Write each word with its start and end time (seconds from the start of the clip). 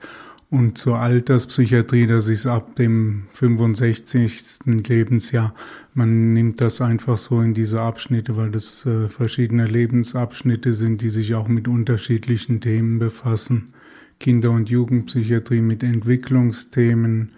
Und 0.50 0.78
zur 0.78 1.00
Alterspsychiatrie, 1.00 2.08
das 2.08 2.28
ist 2.28 2.45
ab 2.45 2.76
dem 2.76 3.28
65. 3.33 4.59
Lebensjahr. 4.66 5.53
Man 5.94 6.33
nimmt 6.33 6.61
das 6.61 6.81
einfach 6.81 7.17
so 7.17 7.42
in 7.42 7.53
diese 7.53 7.81
Abschnitte, 7.81 8.38
weil 8.38 8.52
das 8.52 8.86
äh, 8.86 9.09
verschiedene 9.09 9.66
Lebensabschnitte 9.66 10.73
sind, 10.73 11.02
die 11.02 11.09
sich 11.09 11.33
auch 11.33 11.48
mit 11.48 11.67
unterschiedlichen 11.67 12.61
Themen 12.61 13.00
befassen. 13.00 13.73
Kinder- 14.20 14.52
und 14.52 14.70
Jugendpsychiatrie 14.70 15.61
mit 15.61 15.83
Entwicklungsthemen, 15.83 17.31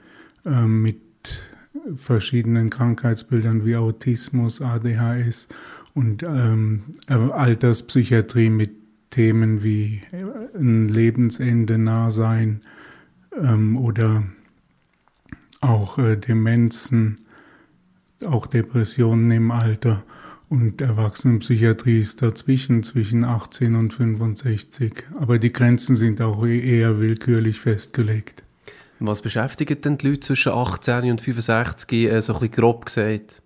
äh, 0.45 0.66
mit 0.66 1.02
verschiedenen 1.95 2.70
Krankheitsbildern 2.70 3.66
wie 3.66 3.75
Autismus, 3.75 4.61
ADHS 4.61 5.47
und 5.94 6.23
ähm, 6.23 6.95
Alterspsychiatrie 7.08 8.50
mit 8.50 8.72
Themen 9.09 9.64
wie 9.64 10.02
äh, 10.11 10.58
ein 10.58 10.88
Lebensende 10.88 11.78
nah 11.78 12.11
sein, 12.11 12.61
ähm, 13.42 13.78
oder 13.78 14.23
auch 15.61 15.98
äh, 15.98 16.17
Demenzen, 16.17 17.16
auch 18.25 18.48
Depressionen 18.48 19.31
im 19.31 19.52
Alter 19.52 20.03
und 20.50 20.81
Erwachsenenpsychiatrie 20.81 22.00
ist 22.00 22.22
dazwischen, 22.22 22.83
zwischen 22.83 23.23
18 23.23 23.75
und 23.75 23.94
65. 23.94 25.03
Aber 25.20 25.39
die 25.39 25.52
Grenzen 25.52 25.95
sind 25.95 26.22
auch 26.22 26.45
eher 26.45 27.00
willkürlich 27.00 27.59
festgelegt. 27.59 28.44
Was 29.00 29.22
beschäftigt 29.22 29.86
denn 29.86 29.98
die 29.98 30.09
Leute 30.09 30.22
zwischen 30.22 30.53
18 30.53 31.12
und 31.12 31.22
65, 31.22 31.92
äh, 31.92 32.22
so 32.22 32.34
ein 32.34 32.40
bisschen 32.40 32.56
grob 32.56 32.86
gesagt? 32.86 33.42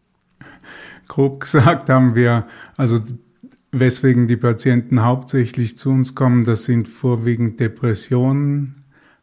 Grob 1.08 1.42
gesagt 1.42 1.90
haben 1.90 2.16
wir, 2.16 2.48
also 2.78 3.00
weswegen 3.72 4.28
die 4.28 4.38
Patienten 4.38 5.04
hauptsächlich 5.04 5.78
zu 5.78 5.90
uns 5.90 6.16
kommen, 6.16 6.46
das 6.46 6.66
sind 6.66 6.88
vorwiegend 6.88 7.60
Depressionen, 7.60 8.76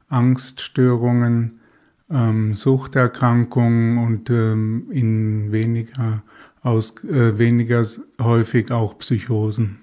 Angststörungen, 0.08 1.60
ähm, 2.10 2.54
Suchterkrankungen 2.54 3.98
und 3.98 4.30
ähm, 4.30 4.88
in 4.90 5.52
weniger, 5.52 6.22
aus, 6.62 6.94
äh, 7.04 7.38
weniger 7.38 7.84
häufig 8.20 8.70
auch 8.70 8.98
Psychosen. 8.98 9.80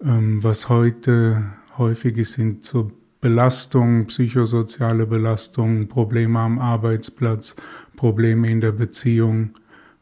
Ähm, 0.00 0.42
was 0.42 0.68
heute 0.68 1.44
häufig 1.76 2.16
ist, 2.16 2.34
sind 2.34 2.64
so 2.64 2.92
Belastungen, 3.20 4.06
psychosoziale 4.06 5.06
Belastungen, 5.06 5.88
Probleme 5.88 6.38
am 6.38 6.58
Arbeitsplatz, 6.58 7.56
Probleme 7.96 8.50
in 8.50 8.60
der 8.60 8.72
Beziehung, 8.72 9.50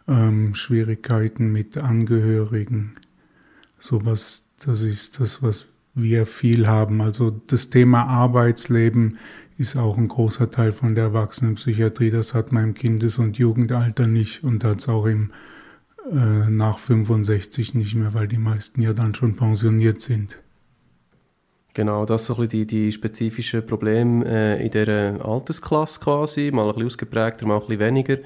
ähm, 0.07 0.55
Schwierigkeiten 0.55 1.51
mit 1.51 1.79
Angehörigen. 1.79 2.93
Sowas, 3.79 4.45
das 4.65 4.83
ist 4.83 5.21
das, 5.21 5.43
was 5.43 5.67
wir 5.95 6.27
viel 6.27 6.67
haben. 6.67 7.01
Also 7.01 7.31
das 7.31 7.71
Thema 7.71 8.05
Arbeitsleben 8.05 9.19
ist 9.57 9.77
auch 9.77 9.97
ein 9.97 10.09
großer 10.09 10.51
Teil 10.51 10.73
von 10.73 10.95
der 10.95 11.05
Erwachsenenpsychiatrie. 11.05 12.11
Das 12.11 12.35
hat 12.35 12.53
man 12.53 12.65
im 12.65 12.75
Kindes- 12.75 13.19
und 13.19 13.39
Jugendalter 13.39 14.07
nicht 14.07 14.45
und 14.45 14.63
hat 14.63 14.79
es 14.79 14.89
auch 14.89 15.07
im 15.07 15.31
äh, 16.11 16.51
nach 16.51 16.79
65 16.79 17.75
nicht 17.75 17.95
mehr, 17.95 18.15
weil 18.15 18.29
die 18.29 18.39
meisten 18.39 18.83
ja 18.83 18.93
dann 18.93 19.15
schon 19.15 19.35
pensioniert 19.35 20.01
sind. 20.01 20.39
Genau, 21.77 22.07
das 22.07 22.25
sind 22.25 22.37
so 22.37 22.47
die, 22.47 22.67
die 22.67 22.91
spezifischen 22.91 23.67
Probleme 23.67 24.25
äh, 24.25 24.65
in 24.65 24.71
dieser 24.71 25.23
Altersklasse 25.23 26.01
quasi, 26.01 26.51
mal 26.51 26.63
ein 26.63 26.69
bisschen 26.73 26.87
ausgeprägter, 26.87 27.47
mal 27.47 27.57
ein 27.57 27.61
bisschen 27.61 27.81
weniger. 27.81 28.17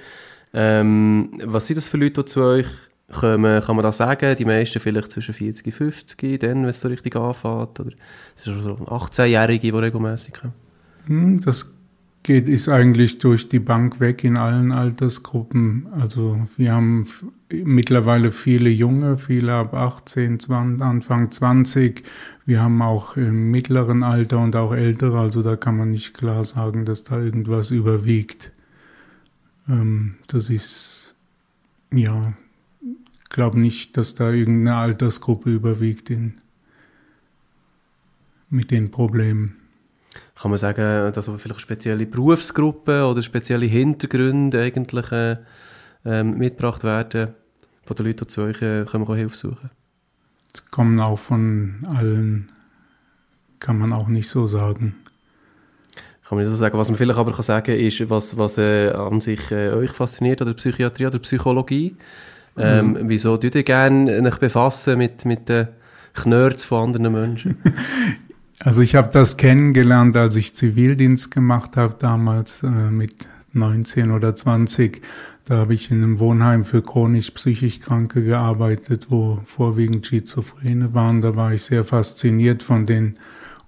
Ähm, 0.55 1.33
was 1.43 1.67
sind 1.67 1.77
das 1.77 1.89
für 1.89 1.97
Leute, 1.97 2.23
die 2.23 2.27
zu 2.27 2.43
euch 2.43 2.69
kommen, 3.11 3.61
kann 3.61 3.75
man 3.75 3.83
das 3.83 3.97
sagen, 3.97 4.37
die 4.37 4.45
meisten 4.45 4.79
vielleicht 4.79 5.11
zwischen 5.11 5.35
40 5.35 5.67
und 5.67 5.73
50, 5.73 6.39
dann, 6.39 6.63
wenn 6.63 6.69
es 6.69 6.81
so 6.81 6.87
richtig 6.87 7.17
anfängt, 7.17 7.81
oder 7.81 7.91
es 8.37 8.45
sind 8.45 8.63
so 8.63 8.75
18-Jährige, 8.75 9.73
die 9.73 9.77
regelmäßig 9.77 10.35
kommen? 10.35 10.55
Hm, 11.07 11.41
das 11.41 11.75
geht, 12.23 12.49
ist 12.49 12.69
eigentlich 12.69 13.19
durch 13.19 13.49
die 13.49 13.59
Bank 13.59 14.01
weg 14.01 14.25
in 14.25 14.37
allen 14.37 14.73
Altersgruppen. 14.73 15.87
Also 15.93 16.47
wir 16.57 16.73
haben 16.73 17.07
mittlerweile 17.51 18.31
viele 18.31 18.71
Junge, 18.71 19.19
viele 19.19 19.55
ab 19.55 19.75
18, 19.75 20.39
20, 20.39 20.83
Anfang 20.83 21.31
20. 21.31 22.05
Wir 22.45 22.63
haben 22.63 22.83
auch 22.83 23.17
im 23.17 23.51
mittleren 23.51 24.03
Alter 24.03 24.41
und 24.41 24.55
auch 24.57 24.73
ältere, 24.73 25.19
also 25.19 25.43
da 25.43 25.57
kann 25.57 25.77
man 25.77 25.91
nicht 25.91 26.15
klar 26.15 26.45
sagen, 26.45 26.85
dass 26.85 27.05
da 27.05 27.19
irgendwas 27.19 27.71
überwiegt. 27.71 28.53
Ähm, 29.69 30.17
das 30.29 30.51
ist, 30.51 31.15
ja, 31.93 32.35
glaube 33.31 33.59
nicht, 33.59 33.97
dass 33.97 34.15
da 34.15 34.31
irgendeine 34.31 34.77
Altersgruppe 34.77 35.51
überwiegt 35.51 36.11
in, 36.11 36.35
mit 38.51 38.71
den 38.71 38.91
Problemen. 38.91 39.60
Kann 40.41 40.51
man 40.51 40.59
sagen, 40.59 41.13
dass 41.13 41.29
aber 41.29 41.39
vielleicht 41.39 41.61
spezielle 41.61 42.07
Berufsgruppen 42.07 43.03
oder 43.03 43.23
spezielle 43.23 43.67
Hintergründe 43.67 44.63
eigentlich 44.63 45.13
äh, 45.13 45.37
ähm, 46.07 46.39
mitgebracht 46.39 46.83
werden, 46.83 47.35
von 47.85 47.97
den 47.97 48.07
Leuten, 48.07 48.25
die 48.25 48.27
zu 48.27 48.41
euch 48.43 48.63
äh, 48.63 48.87
können 48.87 49.07
Hilfe 49.15 49.37
suchen? 49.37 49.71
Das 50.53 50.65
kommen 50.71 50.99
auch 50.99 51.19
von 51.19 51.87
allen, 51.95 52.51
kann 53.59 53.77
man 53.77 53.93
auch 53.93 54.09
nicht 54.09 54.29
so 54.29 54.47
sagen. 54.47 54.97
Kann 56.27 56.39
man 56.39 56.45
nicht 56.45 56.51
so 56.51 56.57
sagen. 56.57 56.79
Was 56.79 56.89
man 56.89 56.97
vielleicht 56.97 57.19
aber 57.19 57.33
kann 57.33 57.43
sagen 57.43 57.77
ist, 57.77 58.09
was, 58.09 58.39
was 58.39 58.57
äh, 58.57 58.91
an 58.93 59.21
sich 59.21 59.51
äh, 59.51 59.73
euch 59.73 59.91
fasziniert 59.91 60.41
an 60.41 60.49
der 60.49 60.55
Psychiatrie 60.55 61.07
oder 61.07 61.19
Psychologie. 61.19 61.97
Ähm, 62.57 62.93
mhm. 62.93 63.09
Wieso 63.11 63.37
tut 63.37 63.55
ihr 63.55 63.63
gerne 63.63 64.23
euch 64.27 64.39
befassen 64.39 64.97
mit, 64.97 65.27
mit 65.27 65.51
den 65.51 65.69
Knörz 66.15 66.65
von 66.65 66.85
anderen 66.85 67.13
Menschen? 67.13 67.59
Also 68.63 68.83
ich 68.83 68.95
habe 68.95 69.09
das 69.11 69.39
kennengelernt, 69.39 70.17
als 70.17 70.37
ich 70.37 70.55
Zivildienst 70.55 71.31
gemacht 71.31 71.79
habe, 71.79 71.97
damals 71.99 72.63
äh, 72.63 72.69
mit 72.69 73.27
19 73.55 74.11
oder 74.11 74.35
20. 74.35 75.01
Da 75.47 75.57
habe 75.57 75.73
ich 75.73 75.91
in 75.91 76.03
einem 76.03 76.19
Wohnheim 76.19 76.65
für 76.65 76.83
chronisch 76.83 77.31
psychisch 77.31 77.81
Kranke 77.81 78.23
gearbeitet, 78.23 79.07
wo 79.09 79.41
vorwiegend 79.45 80.07
Schizophrene 80.07 80.93
waren. 80.93 81.23
Da 81.23 81.37
war 81.37 81.55
ich 81.55 81.63
sehr 81.63 81.85
fasziniert 81.85 82.63
von 82.63 82.85
den 82.85 83.19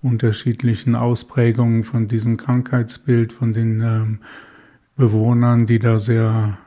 unterschiedlichen 0.03 0.95
Ausprägungen 0.95 1.85
von 1.85 2.07
diesem 2.07 2.37
Krankheitsbild, 2.37 3.33
von 3.33 3.55
den 3.55 3.81
ähm, 3.81 4.19
Bewohnern, 4.97 5.67
die 5.67 5.79
da 5.79 5.99
sehr 5.99 6.59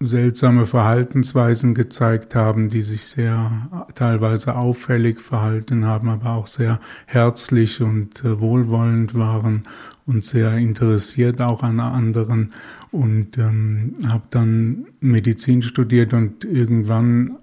seltsame 0.00 0.66
Verhaltensweisen 0.66 1.74
gezeigt 1.74 2.34
haben, 2.34 2.68
die 2.68 2.82
sich 2.82 3.06
sehr 3.06 3.86
teilweise 3.94 4.56
auffällig 4.56 5.20
verhalten 5.20 5.86
haben, 5.86 6.08
aber 6.10 6.32
auch 6.32 6.46
sehr 6.46 6.80
herzlich 7.06 7.80
und 7.80 8.22
äh, 8.22 8.38
wohlwollend 8.40 9.14
waren 9.14 9.62
und 10.04 10.24
sehr 10.24 10.52
interessiert 10.56 11.40
auch 11.40 11.62
an 11.62 11.80
anderen. 11.80 12.52
Und 12.90 13.38
ähm, 13.38 13.94
habe 14.06 14.24
dann 14.30 14.86
Medizin 15.00 15.62
studiert 15.62 16.12
und 16.12 16.44
irgendwann 16.44 17.36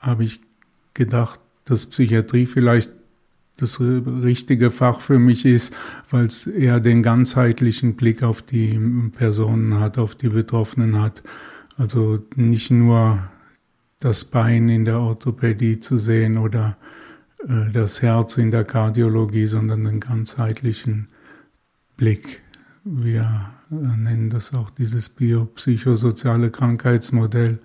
habe 0.00 0.24
ich 0.24 0.40
gedacht, 0.94 1.40
dass 1.64 1.86
Psychiatrie 1.86 2.46
vielleicht 2.46 2.90
das 3.58 3.80
richtige 3.80 4.70
Fach 4.70 5.00
für 5.00 5.18
mich 5.18 5.44
ist, 5.44 5.74
weil 6.10 6.26
es 6.26 6.46
eher 6.46 6.80
den 6.80 7.02
ganzheitlichen 7.02 7.96
Blick 7.96 8.22
auf 8.22 8.40
die 8.40 8.78
Personen 9.16 9.80
hat, 9.80 9.98
auf 9.98 10.14
die 10.14 10.28
Betroffenen 10.28 11.00
hat 11.00 11.22
also 11.78 12.18
nicht 12.36 12.70
nur 12.70 13.20
das 14.00 14.24
Bein 14.24 14.68
in 14.68 14.84
der 14.84 15.00
Orthopädie 15.00 15.80
zu 15.80 15.98
sehen 15.98 16.36
oder 16.36 16.76
äh, 17.48 17.70
das 17.72 18.02
Herz 18.02 18.36
in 18.36 18.50
der 18.50 18.64
Kardiologie, 18.64 19.46
sondern 19.46 19.84
den 19.84 20.00
ganzheitlichen 20.00 21.08
Blick. 21.96 22.42
Wir 22.84 23.50
äh, 23.70 23.74
nennen 23.74 24.30
das 24.30 24.54
auch 24.54 24.70
dieses 24.70 25.08
biopsychosoziale 25.08 26.50
Krankheitsmodell, 26.50 27.58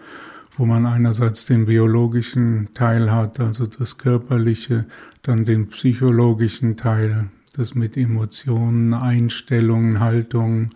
wo 0.57 0.65
man 0.65 0.85
einerseits 0.85 1.45
den 1.45 1.65
biologischen 1.65 2.73
Teil 2.73 3.11
hat, 3.11 3.39
also 3.39 3.65
das 3.65 3.97
körperliche, 3.97 4.85
dann 5.23 5.45
den 5.45 5.67
psychologischen 5.67 6.77
Teil, 6.77 7.29
das 7.55 7.75
mit 7.75 7.97
Emotionen, 7.97 8.93
Einstellungen, 8.93 9.99
Haltungen 9.99 10.69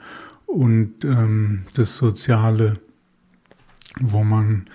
und 0.46 1.04
ähm, 1.04 1.64
das 1.76 1.98
Soziale, 1.98 2.76
wo 4.02 4.24
man 4.24 4.68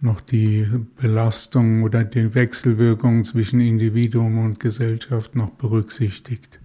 noch 0.00 0.20
die 0.20 0.66
Belastung 1.00 1.82
oder 1.82 2.04
die 2.04 2.34
Wechselwirkung 2.34 3.24
zwischen 3.24 3.60
Individuum 3.60 4.38
und 4.38 4.60
Gesellschaft 4.60 5.34
noch 5.34 5.50
berücksichtigt. 5.50 6.60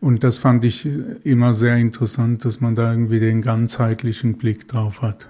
Und 0.00 0.22
das 0.22 0.38
fand 0.38 0.64
ich 0.64 0.86
immer 1.24 1.54
sehr 1.54 1.76
interessant, 1.76 2.44
dass 2.44 2.60
man 2.60 2.74
da 2.74 2.92
irgendwie 2.92 3.20
den 3.20 3.42
ganzheitlichen 3.42 4.38
Blick 4.38 4.68
drauf 4.68 5.02
hat. 5.02 5.28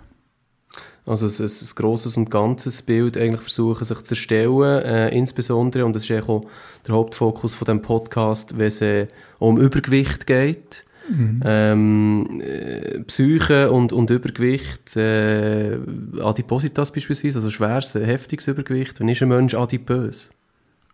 Also 1.06 1.26
ein, 1.26 1.48
ein 1.48 1.68
grosses 1.74 2.18
und 2.18 2.30
ganzes 2.30 2.82
Bild 2.82 3.16
eigentlich 3.16 3.40
versuchen 3.40 3.86
sich 3.86 4.02
zu 4.02 4.12
erstellen, 4.12 4.82
äh, 4.82 5.08
insbesondere, 5.08 5.86
und 5.86 5.96
das 5.96 6.08
ist 6.08 6.28
auch 6.28 6.44
der 6.86 6.94
Hauptfokus 6.94 7.54
von 7.54 7.64
dem 7.64 7.80
Podcast, 7.80 8.58
wenn 8.58 8.66
es 8.66 8.82
äh, 8.82 9.08
um 9.38 9.58
Übergewicht 9.58 10.26
geht. 10.26 10.84
Mhm. 11.08 11.40
Ähm, 11.44 12.40
äh, 12.40 13.00
Psyche 13.00 13.70
und, 13.70 13.92
und 13.92 14.10
Übergewicht, 14.10 14.96
äh, 14.96 15.78
Adipositas 16.20 16.92
beispielsweise, 16.92 17.38
also 17.38 17.50
schweres, 17.50 17.94
heftiges 17.94 18.48
Übergewicht. 18.48 19.00
Wann 19.00 19.08
ist 19.08 19.22
ein 19.22 19.28
Mensch 19.28 19.54
adipös? 19.54 20.30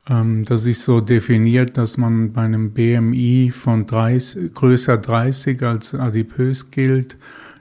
Ähm, 0.09 0.45
das 0.45 0.67
ist 0.67 0.83
so 0.85 1.01
definiert, 1.01 1.77
dass 1.77 1.97
man 1.97 2.33
bei 2.33 2.43
einem 2.43 2.73
BMI 2.73 3.51
von 3.51 3.87
30, 3.87 4.55
größer 4.55 4.99
30 4.99 5.63
als 5.63 5.95
adipös 5.95 6.71
gilt. 6.71 7.17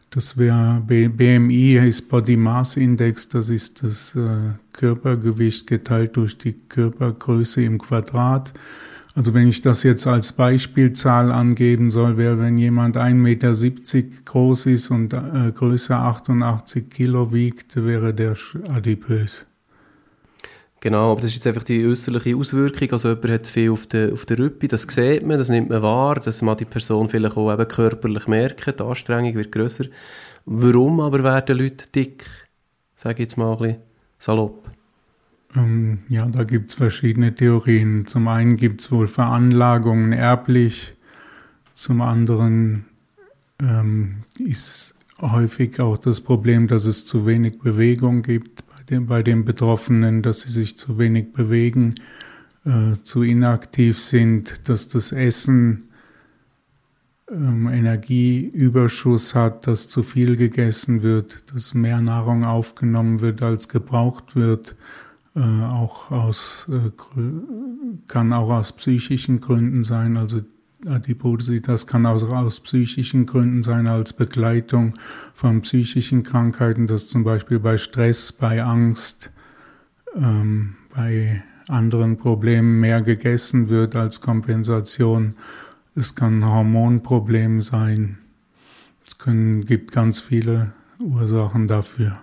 Das 0.09 0.37
wäre 0.37 0.83
BMI 0.85 1.77
ist 1.87 2.07
Body 2.07 2.37
Mass 2.37 2.77
Index, 2.77 3.29
das 3.29 3.49
ist 3.49 3.83
das 3.83 4.13
äh, 4.15 4.53
Körpergewicht 4.71 5.65
geteilt 5.65 6.17
durch 6.17 6.37
die 6.37 6.53
Körpergröße 6.53 7.63
im 7.63 7.79
Quadrat. 7.79 8.53
Also 9.15 9.35
wenn 9.35 9.47
ich 9.47 9.61
das 9.61 9.83
jetzt 9.83 10.07
als 10.07 10.31
Beispielzahl 10.31 11.31
angeben 11.31 11.91
soll, 11.91 12.17
wäre, 12.17 12.39
wenn 12.39 12.57
jemand 12.57 12.97
1,70 12.97 13.13
Meter 13.13 13.53
groß 14.25 14.65
ist 14.65 14.89
und 14.89 15.13
äh, 15.13 15.51
größer 15.53 15.97
88 15.97 16.89
Kilo 16.89 17.31
wiegt, 17.31 17.75
wäre 17.75 18.13
der 18.13 18.35
adipös. 18.69 19.45
Genau, 20.79 21.11
aber 21.11 21.21
das 21.21 21.29
ist 21.29 21.35
jetzt 21.35 21.47
einfach 21.47 21.63
die 21.63 21.85
äußerliche 21.85 22.35
Auswirkung. 22.35 22.91
Also 22.91 23.09
jemand 23.09 23.29
hat 23.29 23.45
zu 23.45 23.53
viel 23.53 23.71
auf 23.71 23.85
der, 23.85 24.11
auf 24.11 24.25
der 24.25 24.39
Rüppe, 24.39 24.67
das 24.67 24.81
sieht 24.81 25.25
man, 25.25 25.37
das 25.37 25.47
nimmt 25.47 25.69
man 25.69 25.81
wahr, 25.83 26.15
dass 26.15 26.41
man 26.41 26.57
die 26.57 26.65
Person 26.65 27.07
vielleicht 27.07 27.37
auch 27.37 27.53
eben 27.53 27.67
körperlich 27.67 28.27
merkt, 28.27 28.79
die 28.79 28.83
Anstrengung 28.83 29.35
wird 29.35 29.51
grösser. 29.51 29.85
Warum 30.45 30.99
aber 30.99 31.23
werden 31.23 31.57
Leute 31.57 31.85
dick? 31.93 32.25
Sage 32.95 33.21
ich 33.23 33.27
jetzt 33.27 33.37
mal 33.37 33.53
ein 33.53 33.59
bisschen 33.59 33.77
salopp. 34.17 34.72
Ähm, 35.55 35.99
ja, 36.09 36.25
da 36.27 36.43
gibt 36.43 36.71
es 36.71 36.75
verschiedene 36.75 37.35
Theorien. 37.35 38.05
Zum 38.05 38.27
einen 38.27 38.55
gibt 38.55 38.81
es 38.81 38.91
wohl 38.91 39.07
Veranlagungen 39.07 40.13
erblich, 40.13 40.95
zum 41.73 42.01
anderen 42.01 42.85
ähm, 43.61 44.17
ist 44.37 44.95
häufig 45.21 45.79
auch 45.79 45.97
das 45.97 46.21
Problem, 46.21 46.67
dass 46.67 46.85
es 46.85 47.05
zu 47.05 47.25
wenig 47.25 47.59
Bewegung 47.59 48.21
gibt 48.21 48.63
bei 48.67 48.83
den, 48.83 49.07
bei 49.07 49.23
den 49.23 49.45
Betroffenen, 49.45 50.21
dass 50.21 50.41
sie 50.41 50.49
sich 50.49 50.77
zu 50.77 50.99
wenig 50.99 51.33
bewegen, 51.33 51.95
äh, 52.65 53.01
zu 53.01 53.23
inaktiv 53.23 53.99
sind, 53.99 54.67
dass 54.69 54.87
das 54.87 55.11
Essen 55.11 55.85
ähm, 57.31 57.67
Energieüberschuss 57.67 59.33
hat, 59.33 59.65
dass 59.65 59.87
zu 59.87 60.03
viel 60.03 60.35
gegessen 60.35 61.01
wird, 61.01 61.53
dass 61.53 61.73
mehr 61.73 62.01
Nahrung 62.01 62.43
aufgenommen 62.43 63.21
wird, 63.21 63.41
als 63.41 63.67
gebraucht 63.67 64.35
wird 64.35 64.75
äh, 65.35 65.39
auch 65.39 66.11
aus, 66.11 66.67
äh, 66.69 66.91
kann 68.07 68.33
auch 68.33 68.49
aus 68.49 68.71
psychischen 68.73 69.41
Gründen 69.41 69.83
sein, 69.83 70.17
also 70.17 70.41
Adipositas 70.85 71.87
kann 71.87 72.05
auch 72.05 72.21
aus 72.29 72.59
psychischen 72.59 73.25
Gründen 73.25 73.63
sein, 73.63 73.87
als 73.87 74.13
Begleitung 74.13 74.93
von 75.33 75.61
psychischen 75.61 76.23
Krankheiten, 76.23 76.87
dass 76.87 77.07
zum 77.07 77.23
Beispiel 77.23 77.59
bei 77.59 77.77
Stress, 77.77 78.31
bei 78.31 78.63
Angst, 78.63 79.31
ähm, 80.15 80.75
bei 80.93 81.41
anderen 81.67 82.17
Problemen 82.17 82.79
mehr 82.79 83.01
gegessen 83.01 83.69
wird 83.69 83.95
als 83.95 84.21
Kompensation. 84.21 85.35
Es 85.95 86.15
kann 86.15 86.39
ein 86.39 86.45
Hormonproblem 86.45 87.61
sein. 87.61 88.17
Es 89.05 89.17
können, 89.17 89.65
gibt 89.65 89.91
ganz 89.91 90.19
viele 90.19 90.73
Ursachen 90.99 91.67
dafür. 91.67 92.22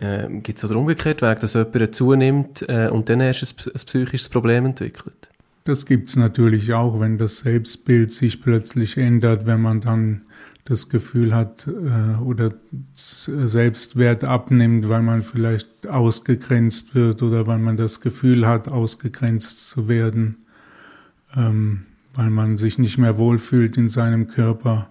Äh, 0.00 0.28
Gibt 0.40 0.58
es 0.58 0.64
oder 0.64 0.78
umgekehrt 0.78 1.22
Weg, 1.22 1.40
dass 1.40 1.54
jemand 1.54 1.94
zunimmt 1.94 2.64
äh, 2.68 2.88
und 2.88 3.08
dann 3.08 3.20
erst 3.20 3.42
ein, 3.42 3.72
ein 3.72 3.80
psychisches 3.86 4.28
Problem 4.28 4.66
entwickelt? 4.66 5.28
Das 5.64 5.84
gibt 5.84 6.08
es 6.08 6.16
natürlich 6.16 6.72
auch, 6.72 7.00
wenn 7.00 7.18
das 7.18 7.38
Selbstbild 7.38 8.12
sich 8.12 8.40
plötzlich 8.40 8.96
ändert, 8.96 9.44
wenn 9.44 9.60
man 9.60 9.80
dann 9.80 10.22
das 10.64 10.88
Gefühl 10.88 11.34
hat 11.34 11.66
äh, 11.66 12.18
oder 12.18 12.52
Selbstwert 12.92 14.22
abnimmt, 14.22 14.88
weil 14.88 15.02
man 15.02 15.22
vielleicht 15.22 15.86
ausgegrenzt 15.86 16.94
wird 16.94 17.22
oder 17.22 17.46
weil 17.46 17.58
man 17.58 17.76
das 17.76 18.00
Gefühl 18.00 18.46
hat, 18.46 18.68
ausgegrenzt 18.68 19.68
zu 19.68 19.88
werden, 19.88 20.36
ähm, 21.36 21.86
weil 22.14 22.30
man 22.30 22.58
sich 22.58 22.78
nicht 22.78 22.98
mehr 22.98 23.16
wohlfühlt 23.16 23.76
in 23.76 23.88
seinem 23.88 24.28
Körper, 24.28 24.90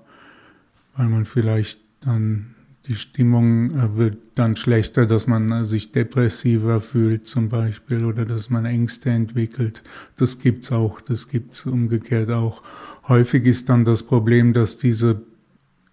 weil 0.95 1.07
man 1.07 1.25
vielleicht 1.25 1.79
dann 2.01 2.55
die 2.87 2.95
Stimmung 2.95 3.71
äh, 3.71 3.97
wird 3.97 4.17
dann 4.35 4.55
schlechter, 4.55 5.05
dass 5.05 5.27
man 5.27 5.51
äh, 5.51 5.65
sich 5.65 5.91
depressiver 5.91 6.79
fühlt 6.79 7.27
zum 7.27 7.49
Beispiel 7.49 8.05
oder 8.05 8.25
dass 8.25 8.49
man 8.49 8.65
Ängste 8.65 9.09
entwickelt. 9.09 9.83
Das 10.15 10.39
gibt's 10.39 10.71
auch, 10.71 11.01
das 11.01 11.27
gibt's 11.27 11.65
umgekehrt 11.65 12.31
auch. 12.31 12.63
Häufig 13.07 13.45
ist 13.45 13.69
dann 13.69 13.83
das 13.83 14.03
Problem, 14.03 14.53
dass 14.53 14.77
diese 14.77 15.21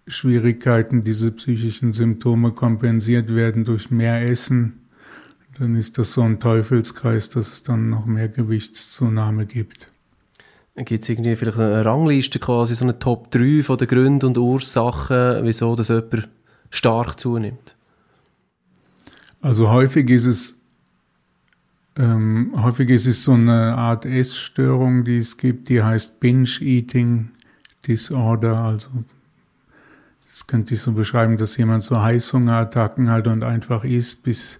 Schwierigkeiten, 0.07 1.01
diese 1.01 1.31
psychischen 1.31 1.93
Symptome 1.93 2.51
kompensiert 2.51 3.33
werden 3.33 3.65
durch 3.65 3.91
mehr 3.91 4.21
Essen. 4.21 4.81
Dann 5.57 5.75
ist 5.75 5.97
das 5.97 6.13
so 6.13 6.21
ein 6.21 6.39
Teufelskreis, 6.39 7.29
dass 7.29 7.51
es 7.51 7.63
dann 7.63 7.89
noch 7.89 8.05
mehr 8.05 8.29
Gewichtszunahme 8.29 9.45
gibt. 9.45 9.89
Gibt 10.77 11.03
es 11.03 11.09
irgendwie 11.09 11.35
vielleicht 11.37 11.57
eine 11.57 11.85
Rangliste, 11.85 12.37
quasi 12.37 12.75
so 12.75 12.83
eine 12.83 12.99
Top 12.99 13.31
3 13.31 13.63
von 13.63 13.77
den 13.77 13.87
Gründen 13.87 14.25
und 14.25 14.37
Ursachen, 14.37 15.45
wieso 15.45 15.73
das 15.73 15.87
jemand 15.87 16.29
stark 16.75 17.19
zunimmt? 17.19 17.75
Also 19.41 19.69
häufig 19.69 20.09
ist 20.09 20.25
es 20.25 20.55
ähm, 21.97 22.51
häufig 22.57 22.89
ist 22.89 23.07
es 23.07 23.23
so 23.23 23.33
eine 23.33 23.75
Art 23.75 24.05
Essstörung, 24.05 25.05
die 25.05 25.17
es 25.17 25.37
gibt, 25.37 25.69
die 25.69 25.81
heißt 25.81 26.19
Binge-Eating 26.19 27.29
Disorder. 27.87 28.57
Also 28.57 28.89
das 30.27 30.47
könnte 30.47 30.73
ich 30.73 30.81
so 30.81 30.91
beschreiben, 30.91 31.37
dass 31.37 31.55
jemand 31.55 31.83
so 31.83 32.01
Heißhungerattacken 32.01 33.09
hat 33.09 33.27
und 33.27 33.43
einfach 33.43 33.85
isst, 33.85 34.23
bis 34.23 34.59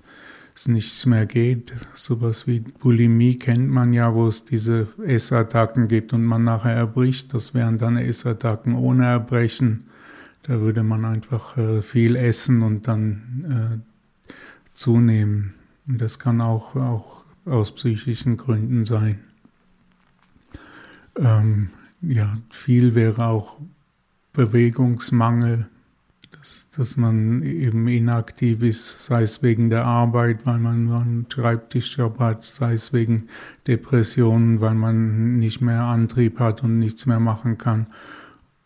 es 0.56 0.70
nichts 0.70 1.06
mehr 1.06 1.26
geht. 1.26 1.74
Sowas 1.96 2.48
wie 2.48 2.62
Bulimie 2.62 3.38
kennt 3.38 3.70
man 3.70 3.92
ja, 3.92 4.14
wo 4.14 4.28
es 4.28 4.46
diese 4.46 4.88
Essattacken 5.04 5.90
gibt 5.90 6.14
und 6.14 6.24
man 6.24 6.46
nachher 6.46 6.76
erbricht. 6.76 7.34
Das 7.34 7.54
wären 7.54 7.78
dann 7.78 7.98
Essattacken 7.98 8.76
ohne 8.76 9.06
Erbrechen. 9.06 9.84
Da 10.48 10.60
würde 10.62 10.84
man 10.84 11.06
einfach 11.06 11.58
äh, 11.58 11.82
viel 11.82 12.16
essen 12.16 12.62
und 12.62 12.88
dann 12.88 13.82
äh, 13.82 14.76
zunehmen. 14.76 15.56
Und 15.88 16.00
das 16.00 16.20
kann 16.20 16.40
auch, 16.40 16.76
auch 16.76 17.26
aus 17.46 17.74
psychischen 17.74 18.38
Gründen 18.38 18.86
sein. 18.86 19.20
Ähm, 21.18 21.70
ja, 22.02 22.38
viel 22.52 22.94
wäre 22.94 23.26
auch 23.26 23.60
Bewegungsmangel, 24.34 25.68
dass, 26.32 26.68
dass 26.78 26.96
man 26.96 27.42
eben 27.42 27.88
inaktiv 27.88 28.62
ist, 28.62 29.06
sei 29.06 29.24
es 29.24 29.42
wegen 29.42 29.72
der 29.72 29.86
Arbeit, 29.86 30.46
weil 30.46 30.60
man 30.60 30.92
einen 30.92 31.26
Schreibtischjob 31.28 32.20
hat, 32.20 32.44
sei 32.44 32.74
es 32.74 32.94
wegen 32.94 33.30
Depressionen, 33.66 34.62
weil 34.62 34.76
man 34.76 35.38
nicht 35.38 35.62
mehr 35.62 35.82
Antrieb 35.82 36.40
hat 36.40 36.62
und 36.64 36.78
nichts 36.78 37.08
mehr 37.08 37.20
machen 37.20 37.58
kann. 37.58 37.88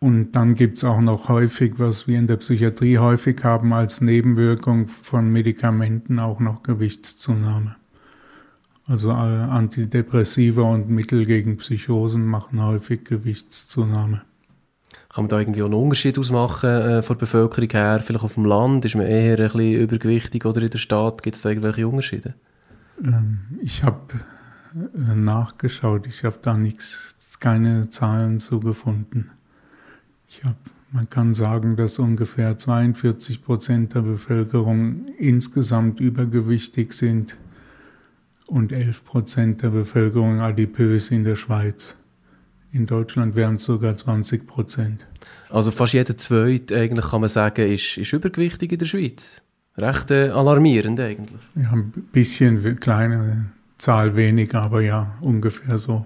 Und 0.02 0.32
dann 0.32 0.56
gibt's 0.56 0.86
auch 0.86 1.02
noch 1.02 1.28
häufig, 1.28 1.74
was 1.78 2.08
wir 2.08 2.18
in 2.18 2.28
der 2.28 2.38
Psychiatrie 2.38 2.98
häufig 3.00 3.44
haben 3.44 3.74
als 3.74 4.00
Nebenwirkung 4.00 4.88
von 4.88 5.30
Medikamenten, 5.30 6.20
auch 6.20 6.40
noch 6.40 6.64
Gewichtszunahme. 6.64 7.76
Also 8.88 9.12
Antidepressiva 9.12 10.64
und 10.64 10.90
Mittel 10.90 11.26
gegen 11.26 11.58
Psychosen 11.58 12.26
machen 12.26 12.64
häufig 12.64 13.04
Gewichtszunahme. 13.04 14.22
Kann 15.10 15.24
man 15.26 15.30
da 15.30 15.40
irgendwie 15.40 15.62
auch 15.62 15.68
einen 15.68 15.76
Unterschied 15.76 16.18
ausmachen 16.18 16.70
äh, 16.70 17.02
von 17.04 17.16
der 17.16 17.22
Bevölkerung 17.22 17.70
her? 17.70 18.00
Vielleicht 18.04 18.24
auf 18.24 18.36
dem 18.36 18.46
Land 18.46 18.86
ist 18.86 18.96
man 18.96 19.06
eher 19.06 19.38
ein 19.38 19.44
bisschen 19.44 19.74
übergewichtig 19.74 20.46
oder 20.46 20.62
in 20.62 20.70
der 20.70 20.78
Stadt? 20.78 21.24
Gibt 21.24 21.36
es 21.36 21.42
da 21.42 21.50
irgendwelche 21.50 21.88
Unterschiede? 21.88 22.36
Ähm, 23.04 23.40
ich 23.62 23.84
habe 23.84 24.14
äh, 24.74 25.16
nachgeschaut. 25.16 26.08
Ich 26.08 26.24
habe 26.24 26.38
da 26.42 26.58
nichts, 26.58 27.16
keine 27.40 27.90
Zahlen 27.90 28.40
zugefunden. 28.40 29.32
Ich 29.32 29.39
habe 30.44 30.56
man 30.92 31.08
kann 31.08 31.36
sagen, 31.36 31.76
dass 31.76 32.00
ungefähr 32.00 32.58
42 32.58 33.44
Prozent 33.44 33.94
der 33.94 34.02
Bevölkerung 34.02 35.06
insgesamt 35.20 36.00
übergewichtig 36.00 36.94
sind 36.94 37.38
und 38.48 38.72
11 38.72 39.06
Prozent 39.06 39.62
der 39.62 39.70
Bevölkerung 39.70 40.40
adipös 40.40 41.12
in 41.12 41.24
der 41.24 41.36
Schweiz. 41.36 41.96
In 42.72 42.88
Deutschland 42.88 43.36
wären 43.36 43.56
es 43.56 43.66
sogar 43.66 43.98
20 43.98 44.48
Prozent. 44.48 45.06
Also 45.50 45.70
fast 45.70 45.94
jeder 45.94 46.18
Zweite, 46.18 46.76
eigentlich 46.76 47.06
kann 47.06 47.22
man 47.22 47.30
sagen, 47.30 47.72
ist, 47.72 47.98
ist 47.98 48.14
übergewichtig 48.14 48.72
in 48.72 48.80
der 48.80 48.86
Schweiz. 48.88 49.44
Recht 49.78 50.10
äh, 50.10 50.30
alarmierend 50.30 51.00
eigentlich. 51.00 51.42
Ja, 51.56 51.72
ein 51.72 51.92
bisschen 52.12 52.80
kleine 52.80 53.52
Zahl 53.78 54.16
weniger, 54.16 54.64
aber 54.64 54.82
ja, 54.82 55.16
ungefähr 55.22 55.78
so. 55.78 56.06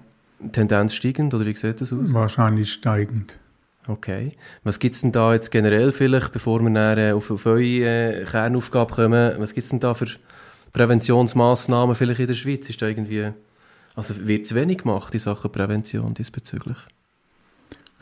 Tendenz 0.52 0.94
steigend 0.94 1.34
oder 1.34 1.46
wie 1.46 1.56
sieht 1.56 1.80
das 1.80 1.94
aus? 1.94 2.14
Wahrscheinlich 2.14 2.72
steigend. 2.72 3.40
Okay. 3.88 4.34
Was 4.64 4.80
gibt 4.80 4.96
es 4.96 5.02
denn 5.02 5.12
da 5.12 5.34
jetzt 5.34 5.52
generell 5.52 5.92
vielleicht, 5.92 6.32
bevor 6.32 6.62
wir 6.62 6.70
dann, 6.70 6.98
äh, 6.98 7.12
auf, 7.12 7.30
auf 7.30 7.46
eure 7.46 7.62
äh, 7.62 8.26
Kernaufgabe 8.26 8.94
kommen, 8.94 9.34
was 9.40 9.54
gibt 9.54 9.66
es 9.66 9.70
denn 9.72 9.80
da 9.80 9.94
für 9.94 10.08
Präventionsmaßnahmen 10.72 11.96
vielleicht 11.96 12.22
in 12.22 12.28
der 12.28 12.34
Schweiz? 12.34 12.70
Ist 12.70 12.82
da 12.82 12.88
irgendwie, 12.88 13.32
also 13.96 14.26
wird 14.26 14.46
es 14.46 14.56
wenig 14.56 14.80
gemacht 14.80 15.14
in 15.14 15.20
Sachen 15.20 15.52
Prävention 15.52 16.14
diesbezüglich? 16.14 16.78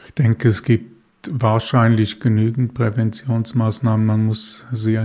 Ich 0.08 0.14
denke, 0.14 0.50
es 0.50 0.64
gibt 0.64 1.02
wahrscheinlich 1.30 2.20
genügend 2.20 2.74
Präventionsmaßnahmen. 2.74 4.06
Man 4.06 4.26
muss 4.26 4.66
sie 4.72 5.00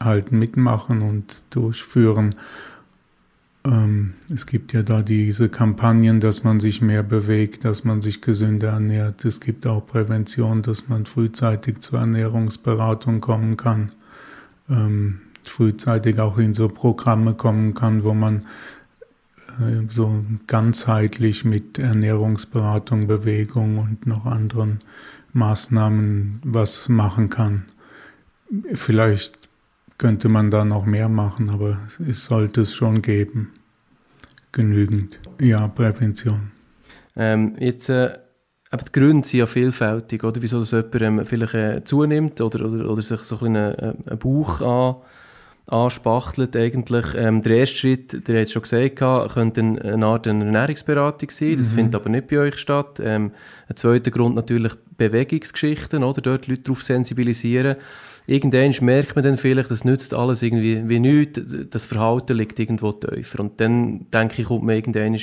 halt 0.00 0.32
mitmachen 0.32 1.02
und 1.02 1.42
durchführen. 1.50 2.34
Ähm, 3.66 4.14
es 4.32 4.46
gibt 4.46 4.72
ja 4.72 4.82
da 4.82 5.02
diese 5.02 5.48
Kampagnen, 5.48 6.20
dass 6.20 6.44
man 6.44 6.60
sich 6.60 6.80
mehr 6.80 7.02
bewegt, 7.02 7.64
dass 7.64 7.84
man 7.84 8.00
sich 8.00 8.22
gesünder 8.22 8.68
ernährt. 8.68 9.24
Es 9.24 9.40
gibt 9.40 9.66
auch 9.66 9.84
Prävention, 9.84 10.62
dass 10.62 10.88
man 10.88 11.04
frühzeitig 11.04 11.80
zur 11.80 11.98
Ernährungsberatung 11.98 13.20
kommen 13.20 13.56
kann, 13.56 13.90
ähm, 14.70 15.20
frühzeitig 15.42 16.20
auch 16.20 16.38
in 16.38 16.54
so 16.54 16.68
Programme 16.68 17.34
kommen 17.34 17.74
kann, 17.74 18.04
wo 18.04 18.14
man 18.14 18.46
äh, 19.60 19.82
so 19.88 20.24
ganzheitlich 20.46 21.44
mit 21.44 21.78
Ernährungsberatung, 21.78 23.08
Bewegung 23.08 23.78
und 23.78 24.06
noch 24.06 24.26
anderen 24.26 24.78
Maßnahmen 25.32 26.40
was 26.44 26.88
machen 26.88 27.30
kann. 27.30 27.64
Vielleicht 28.74 29.45
könnte 29.98 30.28
man 30.28 30.50
da 30.50 30.64
noch 30.64 30.86
mehr 30.86 31.08
machen, 31.08 31.50
aber 31.50 31.78
es 32.08 32.24
sollte 32.24 32.62
es 32.62 32.74
schon 32.74 33.02
geben. 33.02 33.52
Genügend. 34.52 35.20
Ja, 35.40 35.68
Prävention. 35.68 36.50
Ähm, 37.16 37.56
jetzt, 37.58 37.88
äh, 37.88 38.10
aber 38.70 38.84
die 38.84 38.92
Gründe 38.92 39.26
sind 39.26 39.38
ja 39.38 39.46
vielfältig, 39.46 40.24
oder? 40.24 40.42
Wieso 40.42 40.60
das 40.60 40.70
jemand 40.70 41.02
ähm, 41.02 41.26
vielleicht 41.26 41.54
äh, 41.54 41.84
zunimmt 41.84 42.40
oder, 42.40 42.66
oder, 42.66 42.90
oder 42.90 43.02
sich 43.02 43.20
so 43.20 43.36
ein 43.36 43.52
bisschen 43.52 43.56
einen, 43.56 44.06
einen 44.06 44.18
Bauch 44.18 44.60
an, 44.60 44.96
anspachtelt 45.66 46.56
eigentlich. 46.56 47.06
Ähm, 47.14 47.42
der 47.42 47.56
erste 47.58 47.76
Schritt, 47.76 48.28
der 48.28 48.36
hat 48.36 48.46
es 48.46 48.52
schon 48.52 48.62
gesagt, 48.62 48.96
könnte 49.32 49.60
eine 49.60 50.06
Art 50.06 50.28
eine 50.28 50.44
Ernährungsberatung 50.44 51.30
sein. 51.30 51.56
Das 51.56 51.72
mhm. 51.72 51.74
findet 51.74 51.94
aber 51.96 52.08
nicht 52.08 52.28
bei 52.28 52.38
euch 52.38 52.58
statt. 52.58 53.00
Ähm, 53.02 53.32
ein 53.68 53.76
zweiter 53.76 54.10
Grund 54.10 54.36
natürlich 54.36 54.74
Bewegungsgeschichten, 54.96 56.04
oder? 56.04 56.20
Dort 56.20 56.46
Leute 56.46 56.62
darauf 56.62 56.82
sensibilisieren 56.82 57.76
irgendwann 58.26 58.74
merkt 58.84 59.16
man 59.16 59.24
dann 59.24 59.36
vielleicht, 59.36 59.70
das 59.70 59.84
nützt 59.84 60.14
alles 60.14 60.42
irgendwie 60.42 60.88
wie 60.88 61.00
nichts, 61.00 61.40
das 61.70 61.86
Verhalten 61.86 62.36
liegt 62.36 62.58
irgendwo 62.58 62.92
tiefer. 62.92 63.40
Und 63.40 63.60
dann, 63.60 64.06
denke 64.10 64.42
ich, 64.42 64.48
kommt 64.48 64.64
man 64.64 64.74
irgendwann 64.74 65.18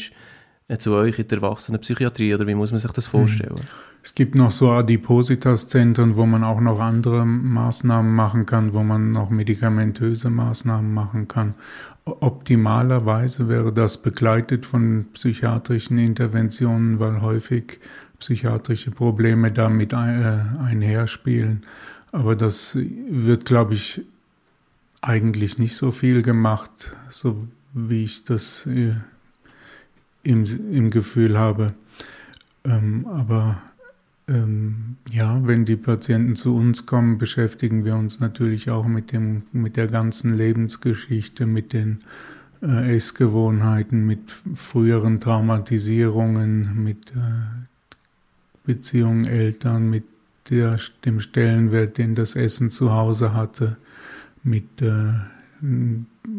zu 0.79 0.93
euch 0.93 1.19
in 1.19 1.27
der 1.27 1.37
Erwachsenenpsychiatrie, 1.39 2.33
oder 2.33 2.47
wie 2.47 2.55
muss 2.55 2.71
man 2.71 2.79
sich 2.79 2.91
das 2.91 3.05
vorstellen? 3.05 3.55
Es 4.01 4.15
gibt 4.15 4.35
noch 4.35 4.51
so 4.51 4.71
Adipositas-Zentren, 4.71 6.15
wo 6.15 6.25
man 6.25 6.43
auch 6.43 6.59
noch 6.59 6.79
andere 6.79 7.25
Maßnahmen 7.25 8.13
machen 8.13 8.45
kann, 8.45 8.73
wo 8.73 8.83
man 8.83 9.11
noch 9.11 9.29
medikamentöse 9.29 10.29
Maßnahmen 10.29 10.93
machen 10.93 11.27
kann. 11.27 11.55
Optimalerweise 12.05 13.47
wäre 13.47 13.71
das 13.71 14.01
begleitet 14.01 14.65
von 14.65 15.05
psychiatrischen 15.13 15.97
Interventionen, 15.97 16.99
weil 16.99 17.21
häufig 17.21 17.79
psychiatrische 18.19 18.91
Probleme 18.91 19.51
damit 19.51 19.93
äh, 19.93 19.95
einherspielen. 19.95 21.65
Aber 22.13 22.35
das 22.35 22.77
wird, 22.77 23.43
glaube 23.43 23.73
ich, 23.73 24.01
eigentlich 25.01 25.57
nicht 25.57 25.75
so 25.75 25.91
viel 25.91 26.21
gemacht, 26.21 26.95
so 27.09 27.47
wie 27.73 28.03
ich 28.03 28.23
das 28.23 28.67
äh, 28.67 28.93
im, 30.21 30.45
im 30.71 30.91
Gefühl 30.91 31.37
habe. 31.37 31.73
Ähm, 32.63 33.07
aber 33.07 33.61
ähm, 34.27 34.97
ja, 35.11 35.45
wenn 35.45 35.65
die 35.65 35.75
Patienten 35.75 36.35
zu 36.35 36.55
uns 36.55 36.85
kommen, 36.85 37.17
beschäftigen 37.17 37.83
wir 37.83 37.95
uns 37.95 38.19
natürlich 38.19 38.69
auch 38.69 38.85
mit, 38.85 39.11
dem, 39.11 39.43
mit 39.51 39.75
der 39.75 39.87
ganzen 39.87 40.37
Lebensgeschichte, 40.37 41.47
mit 41.47 41.73
den 41.73 41.97
äh, 42.61 42.95
Essgewohnheiten, 42.95 44.05
mit 44.05 44.31
früheren 44.53 45.19
Traumatisierungen, 45.19 46.83
mit 46.83 47.09
äh, 47.11 47.65
Beziehungen 48.65 49.25
Eltern, 49.25 49.89
mit 49.89 50.03
der, 50.49 50.79
dem 51.05 51.19
Stellenwert, 51.19 51.97
den 51.97 52.15
das 52.15 52.35
Essen 52.35 52.69
zu 52.69 52.93
Hause 52.93 53.33
hatte, 53.33 53.77
mit 54.43 54.81
äh, 54.81 55.13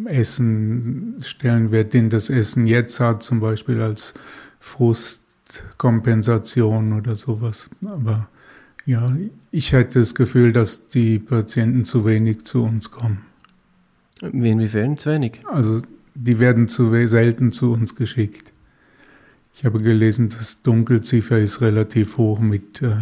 Essen, 0.07 1.17
Stellenwert, 1.23 1.93
den 1.95 2.11
das 2.11 2.29
Essen 2.31 2.67
jetzt 2.67 3.01
hat, 3.01 3.23
zum 3.23 3.41
Beispiel 3.41 3.81
als 3.81 4.15
Frustkompensation 4.61 6.93
oder 6.93 7.17
sowas. 7.17 7.71
Aber 7.87 8.29
ja, 8.87 9.17
ich 9.51 9.73
hätte 9.73 10.01
das 10.01 10.15
Gefühl, 10.15 10.53
dass 10.53 10.89
die 10.89 11.19
Patienten 11.19 11.85
zu 11.85 12.05
wenig 12.05 12.45
zu 12.45 12.65
uns 12.65 12.91
kommen. 12.91 13.23
Inwiefern 14.21 14.99
zu 14.99 15.11
wenig? 15.11 15.41
Also 15.47 15.83
die 16.15 16.39
werden 16.39 16.69
zu 16.69 16.95
selten 17.07 17.51
zu 17.51 17.73
uns 17.73 17.97
geschickt. 17.97 18.53
Ich 19.55 19.65
habe 19.65 19.79
gelesen, 19.79 20.29
das 20.29 20.63
Dunkelziffer 20.63 21.39
ist 21.39 21.61
relativ 21.61 22.19
hoch 22.19 22.41
mit 22.41 22.83
äh, 22.83 22.97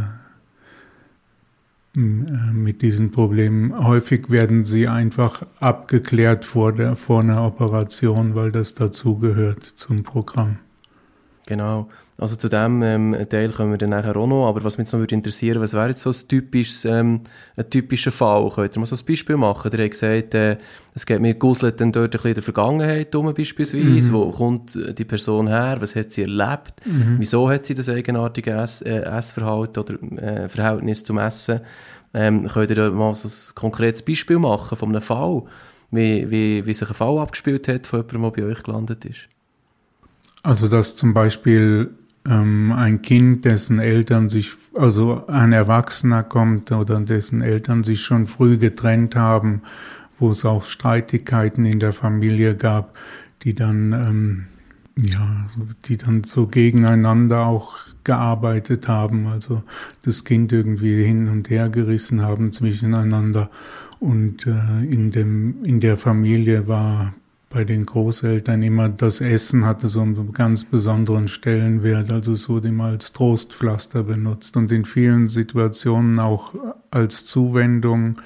mit 1.95 2.81
diesen 2.83 3.11
Problemen. 3.11 3.87
Häufig 3.87 4.31
werden 4.31 4.65
sie 4.65 4.89
einfach 4.89 5.45
abgeklärt 5.61 6.45
vor, 6.45 6.73
der, 6.73 6.97
vor 6.97 7.21
einer 7.21 7.45
Operation, 7.47 8.35
weil 8.35 8.51
das 8.51 8.75
dazugehört 8.75 9.63
zum 9.63 10.03
Programm. 10.03 10.59
Genau. 11.47 11.89
Also 12.23 12.37
zu 12.37 12.49
dem 12.49 12.85
ähm, 12.85 13.17
Teil 13.29 13.50
kommen 13.50 13.73
wir 13.73 13.79
dann 13.79 13.91
nachher 13.91 14.17
auch 14.17 14.29
noch, 14.29 14.47
aber 14.47 14.62
was 14.62 14.79
mich 14.79 14.85
jetzt 14.85 14.93
noch 14.93 15.00
würde 15.00 15.12
interessieren, 15.12 15.61
was 15.61 15.75
wäre 15.75 15.88
jetzt 15.88 16.02
so 16.02 16.11
ein, 16.11 16.29
typisches, 16.29 16.85
ähm, 16.85 17.23
ein 17.57 17.69
typischer 17.69 18.12
Fall? 18.12 18.49
Könnt 18.55 18.76
ihr 18.76 18.79
mal 18.79 18.87
so 18.87 18.95
ein 18.95 19.05
Beispiel 19.05 19.37
machen? 19.37 19.73
Der 19.73 19.85
hat 19.85 19.91
gesagt, 19.91 20.35
äh, 20.35 20.57
es 20.95 21.05
geht 21.05 21.21
mir 21.21 21.35
guselt 21.35 21.81
dann 21.81 21.91
dort 21.91 22.07
ein 22.07 22.11
bisschen 22.12 22.29
in 22.29 22.35
der 22.35 22.43
Vergangenheit 22.45 23.12
um 23.17 23.35
beispielsweise, 23.35 24.11
mhm. 24.11 24.12
wo 24.12 24.31
kommt 24.31 24.79
die 24.97 25.05
Person 25.05 25.49
her, 25.49 25.79
was 25.81 25.97
hat 25.97 26.12
sie 26.12 26.23
erlebt, 26.23 26.75
mhm. 26.85 27.17
wieso 27.19 27.50
hat 27.50 27.67
sie 27.67 27.75
das 27.75 27.88
eigenartige 27.88 28.52
Ess, 28.52 28.83
äh, 28.83 29.00
Essverhalten 29.00 29.83
oder 29.83 30.23
äh, 30.23 30.49
Verhältnis 30.49 31.02
zum 31.02 31.19
Essen? 31.19 31.61
Ähm, 32.14 32.47
könnt 32.47 32.71
ihr 32.71 32.76
da 32.76 32.91
mal 32.91 33.17
so 33.17 33.26
ein 33.26 33.55
konkretes 33.57 34.02
Beispiel 34.02 34.38
machen 34.38 34.79
von 34.79 34.91
einem 34.91 35.02
Fall, 35.02 35.43
wie, 35.91 36.31
wie, 36.31 36.64
wie 36.67 36.73
sich 36.73 36.88
ein 36.88 36.95
Fall 36.95 37.19
abgespielt 37.19 37.67
hat 37.67 37.88
von 37.88 38.05
jemandem, 38.07 38.33
der 38.33 38.43
bei 38.45 38.52
euch 38.52 38.62
gelandet 38.62 39.05
ist? 39.07 39.29
Also 40.45 40.69
dass 40.69 40.95
zum 40.95 41.14
Beispiel 41.14 41.91
ähm, 42.29 42.73
ein 42.73 43.02
Kind, 43.02 43.45
dessen 43.45 43.79
Eltern 43.79 44.29
sich, 44.29 44.52
also 44.75 45.26
ein 45.26 45.52
Erwachsener 45.52 46.23
kommt 46.23 46.71
oder 46.73 47.00
dessen 47.00 47.41
Eltern 47.41 47.85
sich 47.85 48.02
schon 48.02 48.26
früh 48.26 48.59
getrennt 48.59 49.17
haben, 49.17 49.62
wo 50.19 50.31
es 50.31 50.45
auch 50.45 50.64
Streitigkeiten 50.64 51.64
in 51.64 51.81
der 51.81 51.93
Familie 51.93 52.57
gab, 52.57 52.97
die 53.43 53.55
dann, 53.55 53.93
ähm, 53.93 54.47
ja, 54.97 55.47
die 55.87 55.97
dann 55.97 56.23
so 56.25 56.47
gegeneinander 56.47 57.47
auch 57.47 57.79
gearbeitet 58.05 58.88
haben, 58.88 59.26
also 59.26 59.62
das 60.02 60.25
Kind 60.25 60.52
irgendwie 60.52 61.05
hin 61.05 61.29
und 61.29 61.50
her 61.50 61.69
gerissen 61.69 62.23
haben 62.23 62.52
zwischeneinander. 62.52 63.50
Und 64.00 64.47
äh, 64.47 64.85
in 64.85 65.12
dem 65.12 65.64
in 65.64 65.81
der 65.81 65.97
Familie 65.97 66.67
war 66.67 67.14
bei 67.52 67.64
den 67.64 67.85
Großeltern 67.85 68.62
immer 68.62 68.88
das 68.88 69.21
Essen 69.21 69.66
hatte 69.66 69.88
so 69.88 70.00
einen 70.00 70.32
ganz 70.32 70.64
besonderen 70.64 71.28
Stellenwert, 71.28 72.11
also 72.11 72.32
es 72.32 72.49
wurde 72.49 72.68
immer 72.68 72.87
als 72.87 73.12
Trostpflaster 73.12 74.02
benutzt 74.02 74.56
und 74.56 74.73
in 74.73 74.85
vielen 74.85 75.28
Situationen 75.28 76.18
auch 76.18 76.54
als 76.90 77.25
Zuwendung 77.26 78.16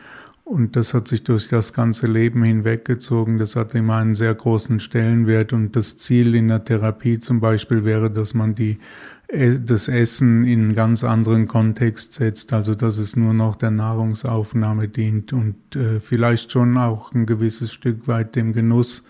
und 0.47 0.76
das 0.76 0.95
hat 0.95 1.09
sich 1.09 1.25
durch 1.25 1.49
das 1.49 1.73
ganze 1.73 2.07
Leben 2.07 2.45
hinweggezogen. 2.45 3.37
Das 3.37 3.57
hat 3.57 3.75
immer 3.75 3.97
einen 3.97 4.15
sehr 4.15 4.33
großen 4.33 4.79
Stellenwert. 4.79 5.53
Und 5.53 5.75
das 5.75 5.97
Ziel 5.97 6.37
in 6.37 6.47
der 6.47 6.65
Therapie 6.65 7.19
zum 7.19 7.41
Beispiel 7.41 7.85
wäre, 7.85 8.12
dass 8.12 8.33
man 8.33 8.55
die 8.55 8.79
äh, 9.26 9.57
das 9.59 9.88
Essen 9.88 10.45
in 10.45 10.61
einen 10.61 10.75
ganz 10.76 11.03
anderen 11.03 11.49
Kontext 11.49 12.12
setzt, 12.12 12.53
also 12.53 12.76
dass 12.76 12.99
es 12.99 13.17
nur 13.17 13.35
noch 13.35 13.57
der 13.57 13.73
Nahrungsaufnahme 13.73 14.87
dient 14.87 15.33
und 15.33 15.75
äh, 15.75 15.99
vielleicht 15.99 16.53
schon 16.53 16.79
auch 16.79 17.12
ein 17.12 17.26
gewisses 17.26 17.73
Stück 17.73 18.07
weit 18.07 18.37
dem 18.37 18.53
Genuss, 18.53 19.03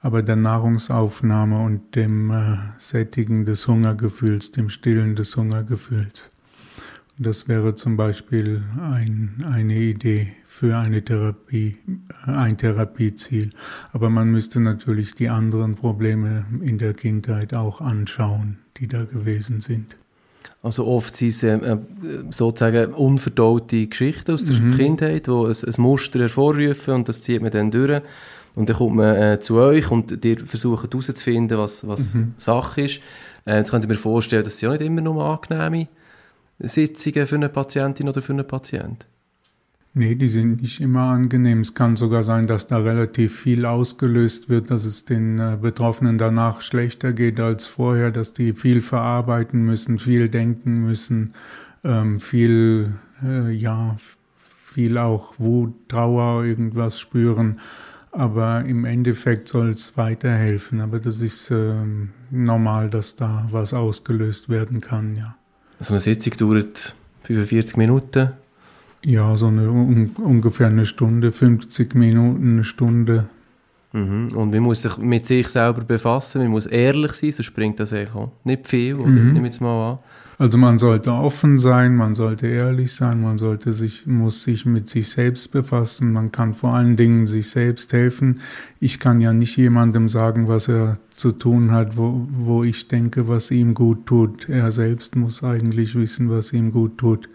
aber 0.00 0.22
der 0.22 0.36
Nahrungsaufnahme 0.36 1.66
und 1.66 1.96
dem 1.96 2.30
äh, 2.30 2.56
Sättigen 2.78 3.44
des 3.44 3.68
Hungergefühls, 3.68 4.52
dem 4.52 4.70
Stillen 4.70 5.16
des 5.16 5.36
Hungergefühls. 5.36 6.30
Das 7.18 7.46
wäre 7.46 7.74
zum 7.74 7.98
Beispiel 7.98 8.62
ein, 8.80 9.44
eine 9.46 9.76
Idee 9.76 10.37
für 10.58 10.76
eine 10.76 11.04
Therapie, 11.04 11.76
äh, 12.26 12.30
ein 12.32 12.58
Therapieziel. 12.58 13.50
Aber 13.92 14.10
man 14.10 14.28
müsste 14.28 14.58
natürlich 14.58 15.14
die 15.14 15.28
anderen 15.28 15.76
Probleme 15.76 16.46
in 16.60 16.78
der 16.78 16.94
Kindheit 16.94 17.54
auch 17.54 17.80
anschauen, 17.80 18.58
die 18.78 18.88
da 18.88 19.04
gewesen 19.04 19.60
sind. 19.60 19.96
Also 20.60 20.84
oft 20.88 21.14
sind 21.14 21.28
es 21.28 21.44
äh, 21.44 21.76
sozusagen 22.30 22.92
unverdaute 22.92 23.86
Geschichten 23.86 24.32
aus 24.32 24.46
der 24.46 24.58
mhm. 24.58 24.76
Kindheit, 24.76 25.28
die 25.28 25.30
ein, 25.30 25.54
ein, 25.54 25.74
Muster 25.80 26.18
hervorrufen 26.18 26.94
und 26.94 27.08
das 27.08 27.22
zieht 27.22 27.40
man 27.40 27.52
dann 27.52 27.70
durch. 27.70 28.02
Und 28.56 28.68
dann 28.68 28.76
kommt 28.76 28.96
man 28.96 29.14
äh, 29.14 29.38
zu 29.38 29.58
euch 29.58 29.88
und 29.92 30.24
ihr 30.24 30.44
versucht 30.44 30.92
herauszufinden, 30.92 31.56
was, 31.56 31.86
was 31.86 32.14
mhm. 32.14 32.34
Sache 32.36 32.82
ist. 32.82 33.00
Äh, 33.46 33.58
jetzt 33.58 33.70
könnt 33.70 33.84
ihr 33.84 33.88
mir 33.88 33.94
vorstellen, 33.94 34.42
dass 34.42 34.58
sie 34.58 34.66
auch 34.66 34.72
nicht 34.72 34.82
immer 34.82 35.02
nur 35.02 35.24
angenehme 35.24 35.86
Sitzungen 36.58 37.28
für 37.28 37.36
eine 37.36 37.48
Patientin 37.48 38.08
oder 38.08 38.20
für 38.20 38.32
einen 38.32 38.46
Patienten? 38.46 39.06
Nee, 39.98 40.14
die 40.14 40.28
sind 40.28 40.62
nicht 40.62 40.80
immer 40.80 41.10
angenehm. 41.10 41.62
Es 41.62 41.74
kann 41.74 41.96
sogar 41.96 42.22
sein, 42.22 42.46
dass 42.46 42.68
da 42.68 42.78
relativ 42.78 43.40
viel 43.40 43.66
ausgelöst 43.66 44.48
wird, 44.48 44.70
dass 44.70 44.84
es 44.84 45.04
den 45.04 45.40
äh, 45.40 45.58
Betroffenen 45.60 46.18
danach 46.18 46.62
schlechter 46.62 47.12
geht 47.12 47.40
als 47.40 47.66
vorher, 47.66 48.12
dass 48.12 48.32
die 48.32 48.52
viel 48.52 48.80
verarbeiten 48.80 49.64
müssen, 49.64 49.98
viel 49.98 50.28
denken 50.28 50.84
müssen, 50.84 51.32
ähm, 51.82 52.20
viel, 52.20 52.92
äh, 53.24 53.50
ja, 53.50 53.96
viel 54.36 54.98
auch 54.98 55.34
Wut, 55.38 55.74
Trauer, 55.88 56.44
irgendwas 56.44 57.00
spüren. 57.00 57.58
Aber 58.12 58.64
im 58.64 58.84
Endeffekt 58.84 59.48
soll 59.48 59.70
es 59.70 59.96
weiterhelfen. 59.96 60.80
Aber 60.80 61.00
das 61.00 61.20
ist 61.20 61.50
äh, 61.50 61.74
normal, 62.30 62.88
dass 62.88 63.16
da 63.16 63.48
was 63.50 63.74
ausgelöst 63.74 64.48
werden 64.48 64.80
kann, 64.80 65.16
ja. 65.16 65.34
Also 65.80 65.94
eine 65.94 66.00
Sitzung 66.00 66.34
dauert 66.34 66.94
45 67.24 67.76
Minuten? 67.76 68.30
Ja, 69.04 69.36
so 69.36 69.46
eine 69.46 69.70
un 69.70 70.10
ungefähr 70.22 70.66
eine 70.66 70.86
Stunde, 70.86 71.30
50 71.30 71.94
Minuten, 71.94 72.52
eine 72.52 72.64
Stunde. 72.64 73.28
Mhm. 73.92 74.28
Und 74.34 74.50
man 74.50 74.60
muss 74.60 74.82
sich 74.82 74.98
mit 74.98 75.24
sich 75.24 75.48
selber 75.48 75.82
befassen, 75.82 76.42
man 76.42 76.50
muss 76.50 76.66
ehrlich 76.66 77.12
sein, 77.12 77.32
sonst 77.32 77.54
bringt 77.54 77.80
das 77.80 77.92
eigentlich 77.92 78.14
auch 78.14 78.32
nicht 78.44 78.66
viel, 78.66 78.96
oder? 78.96 79.10
Mhm. 79.10 79.32
Nimm 79.32 79.44
jetzt 79.44 79.60
mal 79.60 79.92
an. 79.92 79.98
Also 80.40 80.56
man 80.56 80.78
sollte 80.78 81.12
offen 81.12 81.58
sein, 81.58 81.96
man 81.96 82.14
sollte 82.14 82.46
ehrlich 82.46 82.94
sein, 82.94 83.20
man 83.20 83.38
sollte 83.38 83.72
sich, 83.72 84.06
muss 84.06 84.42
sich 84.44 84.64
mit 84.66 84.88
sich 84.88 85.08
selbst 85.08 85.50
befassen, 85.50 86.12
man 86.12 86.30
kann 86.30 86.54
vor 86.54 86.74
allen 86.74 86.96
Dingen 86.96 87.26
sich 87.26 87.50
selbst 87.50 87.92
helfen. 87.92 88.40
Ich 88.78 89.00
kann 89.00 89.20
ja 89.20 89.32
nicht 89.32 89.56
jemandem 89.56 90.08
sagen, 90.08 90.46
was 90.46 90.68
er 90.68 90.98
zu 91.10 91.32
tun 91.32 91.72
hat, 91.72 91.96
wo, 91.96 92.28
wo 92.30 92.62
ich 92.62 92.86
denke, 92.86 93.26
was 93.26 93.50
ihm 93.50 93.74
gut 93.74 94.06
tut. 94.06 94.48
Er 94.48 94.70
selbst 94.70 95.16
muss 95.16 95.42
eigentlich 95.42 95.96
wissen, 95.96 96.30
was 96.30 96.52
ihm 96.52 96.70
gut 96.70 96.98
tut. 96.98 97.28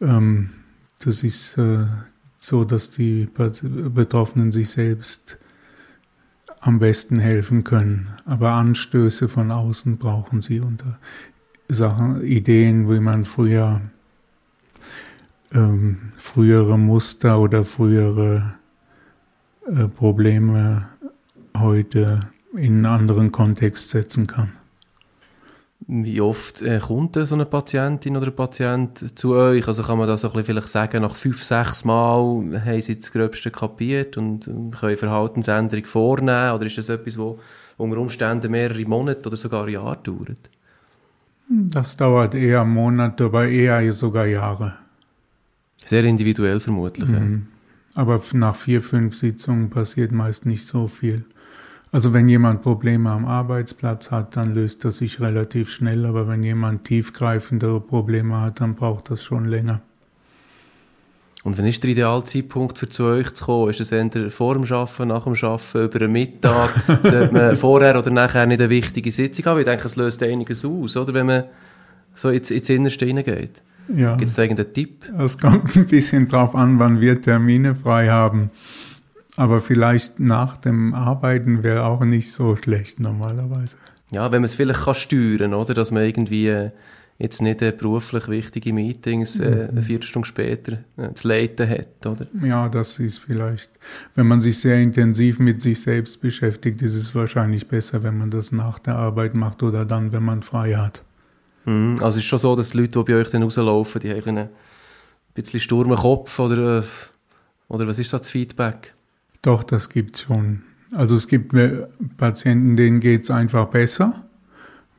Ähm, 0.00 0.50
das 1.04 1.22
ist 1.22 1.58
äh, 1.58 1.86
so, 2.38 2.64
dass 2.64 2.90
die 2.90 3.28
Betroffenen 3.94 4.52
sich 4.52 4.70
selbst 4.70 5.38
am 6.60 6.78
besten 6.78 7.18
helfen 7.18 7.64
können. 7.64 8.08
Aber 8.24 8.52
Anstöße 8.52 9.28
von 9.28 9.50
außen 9.50 9.98
brauchen 9.98 10.40
sie 10.40 10.60
unter 10.60 10.98
Sachen, 11.68 12.22
Ideen, 12.24 12.90
wie 12.90 13.00
man 13.00 13.24
früher 13.24 13.80
ähm, 15.52 16.12
frühere 16.16 16.78
Muster 16.78 17.40
oder 17.40 17.64
frühere 17.64 18.54
äh, 19.66 19.88
Probleme 19.88 20.88
heute 21.56 22.20
in 22.54 22.84
einen 22.84 22.86
anderen 22.86 23.32
Kontext 23.32 23.90
setzen 23.90 24.26
kann. 24.26 24.52
Wie 25.94 26.22
oft 26.22 26.62
äh, 26.62 26.78
kommt 26.78 27.16
so 27.16 27.34
eine 27.34 27.44
Patientin 27.44 28.16
oder 28.16 28.28
ein 28.28 28.34
Patient 28.34 29.18
zu 29.18 29.34
euch? 29.34 29.68
Also 29.68 29.82
kann 29.82 29.98
man 29.98 30.06
das 30.06 30.22
so 30.22 30.30
vielleicht 30.30 30.68
sagen, 30.68 31.02
nach 31.02 31.14
fünf, 31.14 31.44
sechs 31.44 31.84
Mal 31.84 32.62
haben 32.64 32.80
sie 32.80 32.98
das 32.98 33.12
Gröbste 33.12 33.50
kapiert 33.50 34.16
und 34.16 34.50
können 34.78 34.96
Verhaltensänderung 34.96 35.84
vornehmen? 35.84 36.52
Oder 36.54 36.64
ist 36.64 36.78
das 36.78 36.88
etwas, 36.88 37.16
das 37.16 37.34
unter 37.76 37.98
Umständen 37.98 38.50
mehrere 38.50 38.86
Monate 38.86 39.28
oder 39.28 39.36
sogar 39.36 39.68
Jahre 39.68 39.98
dauert? 40.02 40.48
Das 41.48 41.94
dauert 41.98 42.34
eher 42.34 42.64
Monate, 42.64 43.24
aber 43.24 43.46
eher 43.46 43.92
sogar 43.92 44.24
Jahre. 44.24 44.72
Sehr 45.84 46.04
individuell 46.04 46.60
vermutlich. 46.60 47.06
Mhm. 47.06 47.48
Ja. 47.94 48.02
Aber 48.02 48.22
nach 48.32 48.56
vier, 48.56 48.80
fünf 48.80 49.14
Sitzungen 49.14 49.68
passiert 49.68 50.10
meist 50.12 50.46
nicht 50.46 50.66
so 50.66 50.86
viel. 50.86 51.26
Also 51.92 52.14
wenn 52.14 52.26
jemand 52.26 52.62
Probleme 52.62 53.10
am 53.10 53.26
Arbeitsplatz 53.26 54.10
hat, 54.10 54.36
dann 54.36 54.54
löst 54.54 54.82
das 54.84 54.96
sich 54.96 55.20
relativ 55.20 55.70
schnell, 55.70 56.06
aber 56.06 56.26
wenn 56.26 56.42
jemand 56.42 56.84
tiefgreifendere 56.84 57.80
Probleme 57.80 58.40
hat, 58.40 58.62
dann 58.62 58.74
braucht 58.74 59.10
das 59.10 59.22
schon 59.22 59.44
länger. 59.44 59.82
Und 61.44 61.58
wann 61.58 61.66
ist 61.66 61.82
der 61.82 61.90
Idealzeitpunkt 61.90 62.78
für 62.78 62.88
zu 62.88 63.04
euch 63.04 63.34
zu 63.34 63.44
kommen? 63.44 63.70
Ist 63.70 63.80
das 63.80 63.92
entweder 63.92 64.30
vor 64.30 64.54
dem 64.54 64.64
Arbeiten, 64.72 65.08
nach 65.08 65.24
dem 65.24 65.34
Arbeiten, 65.34 65.84
über 65.84 65.98
den 65.98 66.12
Mittag? 66.12 66.70
Sollte 67.02 67.30
man 67.32 67.56
vorher 67.56 67.98
oder 67.98 68.10
nachher 68.10 68.46
nicht 68.46 68.60
eine 68.60 68.70
wichtige 68.70 69.10
Sitzung 69.10 69.44
haben? 69.46 69.58
Ich 69.58 69.66
denke, 69.66 69.86
es 69.86 69.96
löst 69.96 70.22
einiges 70.22 70.64
aus, 70.64 70.96
oder? 70.96 71.12
Wenn 71.12 71.26
man 71.26 71.44
so 72.14 72.30
ins, 72.30 72.50
ins 72.50 72.70
Innerste 72.70 73.04
hineingeht. 73.04 73.62
Ja. 73.88 74.14
Gibt 74.14 74.30
es 74.30 74.36
da 74.36 74.42
irgendeinen 74.42 74.72
Tipp? 74.72 75.04
Es 75.18 75.36
kommt 75.36 75.76
ein 75.76 75.86
bisschen 75.86 76.28
drauf 76.28 76.54
an, 76.54 76.78
wann 76.78 77.00
wir 77.00 77.20
Termine 77.20 77.74
frei 77.74 78.08
haben. 78.08 78.50
Aber 79.36 79.60
vielleicht 79.60 80.20
nach 80.20 80.56
dem 80.56 80.94
Arbeiten 80.94 81.64
wäre 81.64 81.84
auch 81.84 82.04
nicht 82.04 82.32
so 82.32 82.56
schlecht 82.56 83.00
normalerweise. 83.00 83.76
Ja, 84.10 84.30
wenn 84.30 84.42
man 84.42 84.44
es 84.44 84.54
vielleicht 84.54 84.80
kann 84.80 84.94
steuern, 84.94 85.54
oder? 85.54 85.72
Dass 85.72 85.90
man 85.90 86.02
irgendwie 86.02 86.48
äh, 86.48 86.70
jetzt 87.18 87.40
nicht 87.40 87.62
äh, 87.62 87.72
beruflich 87.72 88.28
wichtige 88.28 88.72
Meetings 88.72 89.38
äh, 89.38 89.48
mhm. 89.48 89.70
eine 89.70 89.82
Viertelstunde 89.82 90.28
später 90.28 90.78
äh, 90.96 91.14
zu 91.14 91.28
leiten 91.28 91.68
hat, 91.68 92.04
oder? 92.04 92.26
Ja, 92.42 92.68
das 92.68 92.98
ist 92.98 93.18
vielleicht, 93.18 93.70
wenn 94.14 94.26
man 94.26 94.40
sich 94.40 94.58
sehr 94.58 94.76
intensiv 94.82 95.38
mit 95.38 95.62
sich 95.62 95.80
selbst 95.80 96.20
beschäftigt, 96.20 96.82
ist 96.82 96.94
es 96.94 97.14
wahrscheinlich 97.14 97.68
besser, 97.68 98.02
wenn 98.02 98.18
man 98.18 98.30
das 98.30 98.52
nach 98.52 98.78
der 98.80 98.96
Arbeit 98.96 99.34
macht 99.34 99.62
oder 99.62 99.86
dann, 99.86 100.12
wenn 100.12 100.24
man 100.24 100.42
frei 100.42 100.74
hat. 100.74 101.02
Mhm. 101.64 101.96
Also 102.00 102.18
es 102.18 102.24
ist 102.24 102.24
schon 102.24 102.38
so, 102.38 102.56
dass 102.56 102.70
die 102.70 102.78
Leute, 102.78 102.98
die 102.98 103.12
bei 103.12 103.18
euch 103.18 103.30
dann 103.30 103.42
rauslaufen, 103.42 104.00
die 104.00 104.10
haben 104.10 104.36
einen 104.36 104.48
bisschen 105.32 105.60
Sturm 105.60 105.90
im 105.90 105.96
Kopf 105.96 106.38
oder, 106.38 106.80
äh, 106.80 106.82
oder 107.68 107.86
was 107.86 107.98
ist 107.98 108.12
das 108.12 108.30
Feedback? 108.30 108.94
Doch, 109.42 109.62
das 109.62 109.88
gibt 109.88 110.18
schon. 110.18 110.62
Also 110.92 111.16
es 111.16 111.26
gibt 111.28 111.54
Patienten, 112.16 112.76
denen 112.76 113.00
geht 113.00 113.24
es 113.24 113.30
einfach 113.30 113.66
besser 113.66 114.24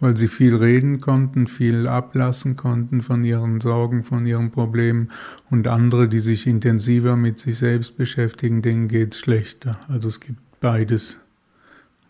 weil 0.03 0.17
sie 0.17 0.27
viel 0.27 0.57
reden 0.57 0.99
konnten, 0.99 1.47
viel 1.47 1.87
ablassen 1.87 2.57
konnten 2.57 3.01
von 3.01 3.23
ihren 3.23 3.61
Sorgen, 3.61 4.03
von 4.03 4.25
ihren 4.25 4.51
Problemen 4.51 5.09
und 5.49 5.65
andere, 5.65 6.09
die 6.09 6.19
sich 6.19 6.45
intensiver 6.45 7.15
mit 7.15 7.39
sich 7.39 7.57
selbst 7.57 7.95
beschäftigen, 7.95 8.61
denen 8.61 8.89
geht 8.89 9.13
es 9.13 9.19
schlechter. 9.19 9.79
Also 9.87 10.09
es 10.09 10.19
gibt 10.19 10.39
beides. 10.59 11.19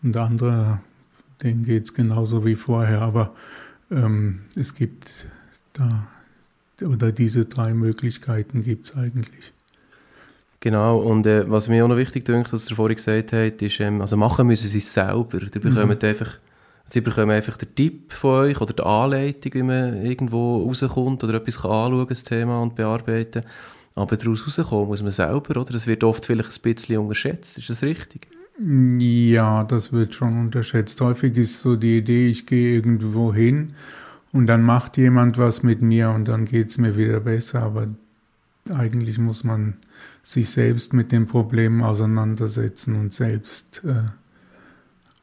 Und 0.02 0.16
andere, 0.16 0.80
denen 1.40 1.62
geht 1.62 1.84
es 1.84 1.94
genauso 1.94 2.44
wie 2.44 2.56
vorher, 2.56 3.00
aber 3.00 3.32
ähm, 3.92 4.40
es 4.56 4.74
gibt 4.74 5.28
da, 5.72 6.08
oder 6.82 7.12
diese 7.12 7.44
drei 7.44 7.74
Möglichkeiten 7.74 8.64
gibt 8.64 8.86
es 8.86 8.96
eigentlich. 8.96 9.53
Genau, 10.64 10.96
und 10.96 11.26
äh, 11.26 11.44
was 11.50 11.68
mir 11.68 11.84
auch 11.84 11.88
noch 11.88 11.98
wichtig 11.98 12.24
dünkt, 12.24 12.50
was 12.50 12.64
du 12.64 12.74
vorhin 12.74 12.96
gesagt 12.96 13.34
hast, 13.34 13.60
ist, 13.60 13.80
ähm, 13.80 14.00
also 14.00 14.16
machen 14.16 14.46
müssen 14.46 14.66
sie 14.66 14.78
es 14.78 14.94
selber. 14.94 15.40
Die 15.40 15.58
bekommen 15.58 15.94
mhm. 16.00 16.08
einfach 16.08 16.38
Sie 16.86 17.02
bekommen 17.02 17.32
einfach 17.32 17.58
den 17.58 17.74
Tipp 17.74 18.14
von 18.14 18.46
euch 18.46 18.58
oder 18.62 18.72
die 18.72 18.82
Anleitung, 18.82 19.52
wie 19.52 19.62
man 19.62 20.06
irgendwo 20.06 20.64
rauskommt 20.64 21.22
oder 21.22 21.34
etwas 21.34 21.60
kann 21.60 21.70
anschauen 21.70 22.06
das 22.08 22.24
Thema 22.24 22.62
und 22.62 22.76
bearbeiten. 22.76 23.42
Aber 23.94 24.16
daraus 24.16 24.46
rauskommen 24.46 24.86
muss 24.86 25.02
man 25.02 25.10
selber, 25.10 25.60
oder? 25.60 25.70
Das 25.70 25.86
wird 25.86 26.02
oft 26.02 26.24
vielleicht 26.24 26.58
ein 26.58 26.62
bisschen 26.62 26.98
unterschätzt. 26.98 27.58
Ist 27.58 27.68
das 27.68 27.82
richtig? 27.82 28.28
Ja, 28.98 29.64
das 29.64 29.92
wird 29.92 30.14
schon 30.14 30.46
unterschätzt. 30.46 30.98
Häufig 31.02 31.36
ist 31.36 31.60
so 31.60 31.76
die 31.76 31.98
Idee, 31.98 32.28
ich 32.28 32.46
gehe 32.46 32.76
irgendwo 32.76 33.34
hin 33.34 33.74
und 34.32 34.46
dann 34.46 34.62
macht 34.62 34.96
jemand 34.96 35.36
was 35.36 35.62
mit 35.62 35.82
mir 35.82 36.08
und 36.08 36.26
dann 36.26 36.46
geht 36.46 36.70
es 36.70 36.78
mir 36.78 36.96
wieder 36.96 37.20
besser. 37.20 37.62
Aber 37.62 37.88
eigentlich 38.72 39.18
muss 39.18 39.44
man 39.44 39.74
sich 40.22 40.50
selbst 40.50 40.92
mit 40.92 41.12
den 41.12 41.26
Problemen 41.26 41.82
auseinandersetzen 41.82 42.96
und 42.96 43.12
selbst 43.12 43.82
äh, 43.84 44.08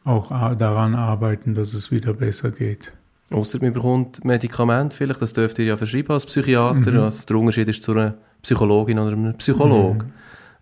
auch 0.04 0.30
daran 0.56 0.96
arbeiten, 0.96 1.56
dass 1.56 1.74
es 1.74 1.92
wieder 1.92 2.14
besser 2.14 2.52
geht. 2.52 2.94
Außer 3.32 3.60
man 3.62 3.74
bekommt 3.74 4.26
Medikament 4.26 4.94
vielleicht, 4.94 5.22
das 5.22 5.34
dürft 5.34 5.58
ihr 5.60 5.66
ja 5.66 5.78
verschreiben 5.78 6.14
als 6.14 6.26
Psychiater, 6.26 6.92
mhm. 6.92 7.00
also 7.00 7.26
der 7.26 7.36
Unterschied 7.38 7.70
ist 7.70 7.84
zu 7.84 7.94
einer 7.94 8.16
Psychologin 8.42 9.00
oder 9.00 9.14
einem 9.14 9.38
Psychologen. 9.38 9.98
Mhm. 10.00 10.14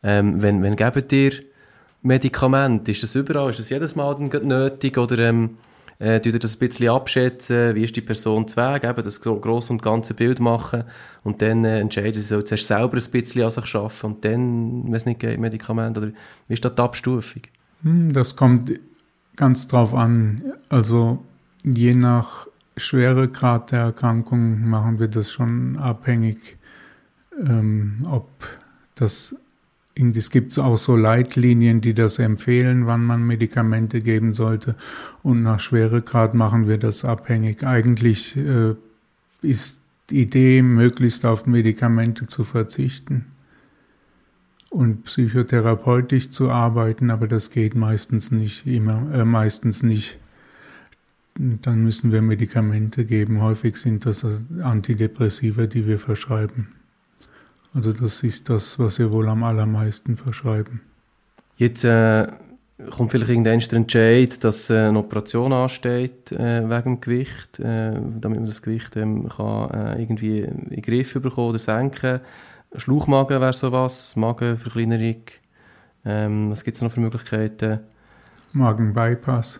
Ähm, 0.04 0.42
wenn, 0.42 0.62
wenn 0.62 0.76
gebt 0.76 1.12
ihr 1.12 1.32
Medikament, 2.02 2.88
ist 2.88 3.04
das 3.04 3.16
überall, 3.16 3.50
ist 3.50 3.60
das 3.60 3.70
jedes 3.70 3.96
Mal 3.96 4.16
nötig 4.20 4.98
oder 4.98 5.18
ähm, 5.20 5.58
äh, 6.00 6.22
ihr 6.24 6.40
das 6.40 6.56
ein 6.56 6.60
bisschen 6.60 6.90
abschätzen, 6.90 7.76
wie 7.76 7.84
ist 7.84 7.96
die 7.96 8.02
Person 8.02 8.48
zu 8.48 8.58
Weg, 8.58 8.84
eben 8.84 9.04
das 9.04 9.22
grosse 9.22 9.74
und 9.74 9.82
ganze 9.82 10.14
Bild 10.14 10.40
machen 10.40 10.86
und 11.24 11.42
dann 11.42 11.66
äh, 11.66 11.80
entscheiden 11.80 12.14
sie, 12.14 12.22
so, 12.22 12.42
zuerst 12.42 12.68
selber 12.68 12.98
ein 12.98 13.12
bisschen 13.12 13.44
an 13.44 13.52
sich 13.52 13.76
arbeiten 13.76 14.08
und 14.08 14.26
dann, 14.26 14.84
wenn 14.86 14.94
es 14.94 15.06
nicht 15.06 15.20
geht, 15.20 15.40
Medikament 15.40 15.98
oder 15.98 16.12
wie 16.48 16.54
ist 16.54 16.64
das 16.64 16.76
die 16.76 16.82
Abstufung? 16.82 17.42
Hm, 17.84 18.14
das 18.14 18.36
kommt 18.36 18.72
ganz 19.36 19.68
drauf 19.68 19.94
an. 19.94 20.44
Also 20.70 21.24
je 21.64 21.94
nach 21.94 22.48
Schweregrad 22.78 23.72
der 23.72 23.80
Erkrankung 23.80 24.68
machen 24.70 25.00
wir 25.00 25.08
das 25.08 25.32
schon 25.32 25.78
abhängig, 25.78 26.58
ähm, 27.42 28.04
ob 28.10 28.30
das 28.96 29.36
es 30.16 30.30
gibt 30.30 30.58
auch 30.58 30.78
so 30.78 30.96
Leitlinien, 30.96 31.82
die 31.82 31.94
das 31.94 32.20
empfehlen, 32.20 32.88
wann 32.88 33.04
man 33.04 33.26
Medikamente 33.26 34.00
geben 34.00 34.34
sollte. 34.34 34.76
Und 35.24 35.44
nach 35.44 35.60
Schweregrad 35.60 36.34
machen 36.34 36.68
wir 36.68 36.78
das 36.78 37.06
abhängig. 37.06 37.64
Eigentlich 37.64 38.38
äh, 38.38 38.76
ist 39.42 39.82
die 40.10 40.22
Idee, 40.22 40.62
möglichst 40.62 41.26
auf 41.26 41.46
Medikamente 41.46 42.28
zu 42.28 42.44
verzichten 42.44 43.26
und 44.70 45.04
psychotherapeutisch 45.06 46.30
zu 46.30 46.50
arbeiten, 46.50 47.10
aber 47.10 47.28
das 47.28 47.52
geht 47.52 47.76
meistens 47.76 48.32
nicht 48.32 48.66
immer, 48.68 49.12
äh, 49.14 49.26
meistens 49.26 49.84
nicht. 49.84 50.20
Dann 51.36 51.84
müssen 51.84 52.12
wir 52.12 52.22
Medikamente 52.22 53.06
geben. 53.06 53.42
Häufig 53.42 53.78
sind 53.78 54.06
das 54.06 54.26
Antidepressiva, 54.62 55.68
die 55.68 55.88
wir 55.88 55.98
verschreiben. 55.98 56.79
Also 57.74 57.94
das 57.94 58.24
ist 58.24 58.50
das, 58.50 58.80
was 58.80 59.00
wir 59.00 59.12
wohl 59.12 59.30
am 59.30 59.44
allermeisten 59.44 60.18
verschreiben. 60.18 60.82
Jetzt 61.58 61.84
äh, 61.84 62.28
kommt 62.90 63.12
vielleicht 63.12 63.30
irgendwann 63.30 63.60
der 63.60 63.74
Entscheid, 63.74 64.44
dass 64.44 64.70
äh, 64.70 64.88
eine 64.88 65.00
Operation 65.00 65.54
ansteht 65.54 66.32
äh, 66.32 66.68
wegen 66.70 66.96
dem 66.96 67.02
Gewicht, 67.02 67.60
äh, 67.60 67.94
damit 67.94 68.40
man 68.40 68.46
das 68.46 68.62
Gewicht 68.62 68.96
ähm, 68.96 69.30
kann, 69.30 69.70
äh, 69.72 70.02
irgendwie 70.02 70.40
in 70.40 70.70
den 70.70 70.82
Griff 70.82 71.14
bekommen 71.14 71.50
oder 71.50 71.60
senken. 71.60 72.22
Schlauchmagen 72.76 73.42
wäre 73.42 73.54
sowas, 73.54 74.16
Magenverkleinerung. 74.16 75.24
Ähm, 76.06 76.50
was 76.50 76.64
gibt 76.64 76.78
es 76.78 76.84
noch 76.84 76.92
für 76.92 77.02
Möglichkeiten? 77.02 77.80
Magenbypass. 78.54 79.60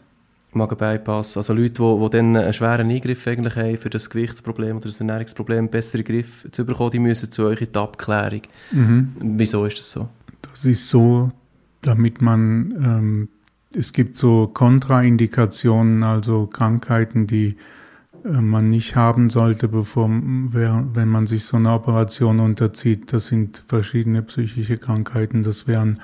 Magenbypass. 0.54 1.38
Also 1.38 1.54
Leute, 1.54 1.82
die, 1.82 2.04
die 2.04 2.10
dann 2.10 2.36
einen 2.36 2.54
schweren 2.54 2.90
Eingriff 2.90 3.28
eigentlich 3.28 3.56
haben 3.56 3.78
für 3.78 3.90
das 3.90 4.10
Gewichtsproblem 4.10 4.78
oder 4.78 4.88
das 4.88 5.00
Ernährungsproblem, 5.00 5.70
bessere 5.70 6.04
Griff 6.04 6.48
zu 6.52 6.66
bekommen, 6.66 6.92
die 6.92 7.00
müssen 7.00 7.32
zu 7.32 7.46
euch 7.46 7.62
in 7.62 7.72
die 7.72 7.80
Abklärung. 7.80 8.42
Mhm. 8.72 9.10
Wieso 9.20 9.66
ist 9.66 9.80
das 9.80 9.92
so? 9.92 10.10
Das 10.42 10.66
ist 10.66 10.90
so, 10.90 11.32
damit 11.82 12.22
man, 12.22 12.74
ähm, 12.84 13.30
es 13.74 13.94
gibt 13.94 14.16
so 14.16 14.48
Kontraindikationen, 14.48 16.04
also 16.04 16.48
Krankheiten, 16.48 17.28
die 17.28 17.56
äh, 18.26 18.42
man 18.42 18.70
nicht 18.70 18.96
haben 18.96 19.30
sollte, 19.30 19.68
bevor, 19.68 20.10
wenn 20.10 21.08
man 21.08 21.28
sich 21.28 21.44
so 21.44 21.58
einer 21.58 21.76
Operation 21.76 22.40
unterzieht. 22.40 23.14
Das 23.14 23.28
sind 23.28 23.64
verschiedene 23.68 24.24
psychische 24.24 24.78
Krankheiten. 24.78 25.44
Das 25.44 25.68
wären 25.68 26.00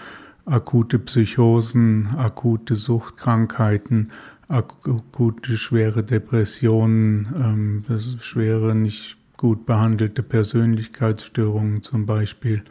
akute 0.45 0.99
Psychosen, 0.99 2.09
akute 2.17 2.75
Suchtkrankheiten, 2.75 4.11
akute 4.47 5.57
schwere 5.57 6.03
Depressionen, 6.03 7.83
ähm, 7.89 7.99
schwere 8.19 8.75
nicht 8.75 9.17
gut 9.37 9.65
behandelte 9.65 10.23
Persönlichkeitsstörungen 10.23 11.81
zum 11.81 12.05
Beispiel, 12.05 12.63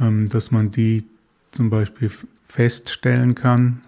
ähm, 0.00 0.28
dass 0.28 0.50
man 0.50 0.70
die 0.70 1.04
zum 1.50 1.70
Beispiel 1.70 2.10
feststellen 2.46 3.34
kann, 3.34 3.82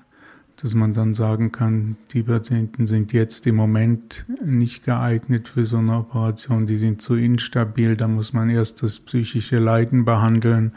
dass 0.62 0.74
man 0.74 0.92
dann 0.94 1.14
sagen 1.14 1.50
kann, 1.50 1.96
die 2.12 2.22
Patienten 2.22 2.86
sind 2.86 3.12
jetzt 3.12 3.46
im 3.46 3.56
Moment 3.56 4.24
nicht 4.44 4.84
geeignet 4.84 5.48
für 5.48 5.64
so 5.64 5.78
eine 5.78 5.98
Operation, 5.98 6.66
die 6.66 6.78
sind 6.78 7.02
zu 7.02 7.14
instabil, 7.14 7.96
da 7.96 8.08
muss 8.08 8.32
man 8.32 8.50
erst 8.50 8.82
das 8.82 9.00
psychische 9.00 9.58
Leiden 9.58 10.04
behandeln 10.04 10.72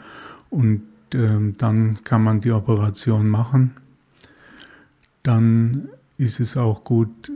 und 0.50 0.82
äh, 1.12 1.52
dann 1.58 2.02
kann 2.04 2.22
man 2.22 2.40
die 2.40 2.52
Operation 2.52 3.28
machen. 3.28 3.76
Dann 5.22 5.88
ist 6.18 6.40
es 6.40 6.56
auch 6.56 6.84
gut, 6.84 7.32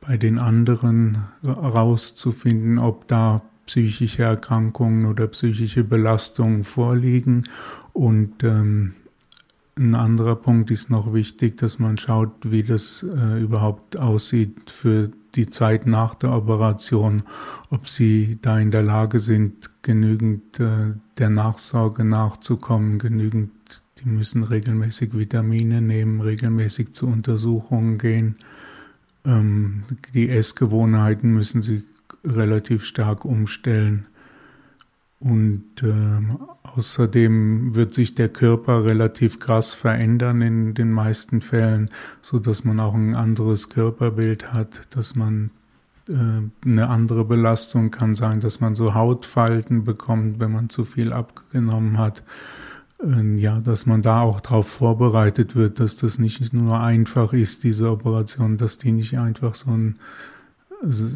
bei 0.00 0.16
den 0.16 0.38
anderen 0.38 1.24
herauszufinden, 1.42 2.78
ob 2.78 3.08
da 3.08 3.42
psychische 3.66 4.22
Erkrankungen 4.22 5.06
oder 5.06 5.26
psychische 5.28 5.84
Belastungen 5.84 6.64
vorliegen. 6.64 7.44
Und 7.92 8.44
ähm, 8.44 8.94
ein 9.76 9.94
anderer 9.94 10.36
Punkt 10.36 10.70
ist 10.70 10.90
noch 10.90 11.14
wichtig, 11.14 11.56
dass 11.56 11.78
man 11.78 11.96
schaut, 11.96 12.32
wie 12.44 12.62
das 12.62 13.02
äh, 13.02 13.40
überhaupt 13.40 13.96
aussieht 13.96 14.70
für 14.70 15.10
die 15.34 15.48
Zeit 15.48 15.86
nach 15.86 16.14
der 16.14 16.32
Operation, 16.32 17.24
ob 17.70 17.88
sie 17.88 18.38
da 18.40 18.58
in 18.58 18.70
der 18.70 18.82
Lage 18.82 19.18
sind, 19.18 19.70
genügend 19.82 20.60
äh, 20.60 20.92
der 21.18 21.30
Nachsorge 21.30 22.04
nachzukommen, 22.04 22.98
genügend 22.98 23.50
die 23.98 24.08
müssen 24.08 24.44
regelmäßig 24.44 25.16
Vitamine 25.16 25.80
nehmen, 25.80 26.20
regelmäßig 26.20 26.92
zu 26.92 27.06
Untersuchungen 27.06 27.98
gehen. 27.98 28.36
Ähm, 29.24 29.84
die 30.12 30.28
Essgewohnheiten 30.28 31.32
müssen 31.32 31.62
sie 31.62 31.84
relativ 32.24 32.84
stark 32.84 33.24
umstellen. 33.24 34.06
Und 35.20 35.82
äh, 35.82 36.20
außerdem 36.64 37.74
wird 37.74 37.94
sich 37.94 38.14
der 38.14 38.28
Körper 38.28 38.84
relativ 38.84 39.38
krass 39.38 39.72
verändern 39.72 40.42
in 40.42 40.74
den 40.74 40.92
meisten 40.92 41.40
Fällen, 41.40 41.90
so 42.20 42.38
dass 42.38 42.64
man 42.64 42.78
auch 42.78 42.94
ein 42.94 43.14
anderes 43.14 43.70
Körperbild 43.70 44.52
hat, 44.52 44.82
dass 44.90 45.14
man 45.14 45.50
äh, 46.10 46.12
eine 46.66 46.88
andere 46.88 47.24
Belastung 47.24 47.90
kann 47.90 48.14
sein, 48.14 48.40
dass 48.40 48.60
man 48.60 48.74
so 48.74 48.92
Hautfalten 48.92 49.84
bekommt, 49.84 50.40
wenn 50.40 50.52
man 50.52 50.68
zu 50.68 50.84
viel 50.84 51.12
abgenommen 51.12 51.96
hat. 51.96 52.22
Ähm, 53.02 53.38
ja, 53.38 53.60
dass 53.60 53.86
man 53.86 54.02
da 54.02 54.20
auch 54.20 54.40
darauf 54.40 54.68
vorbereitet 54.68 55.56
wird, 55.56 55.80
dass 55.80 55.96
das 55.96 56.18
nicht 56.18 56.52
nur 56.52 56.78
einfach 56.78 57.32
ist, 57.32 57.64
diese 57.64 57.90
Operation, 57.90 58.56
dass 58.56 58.78
die 58.78 58.92
nicht 58.92 59.18
einfach 59.18 59.54
so 59.54 59.70
ein 59.70 59.98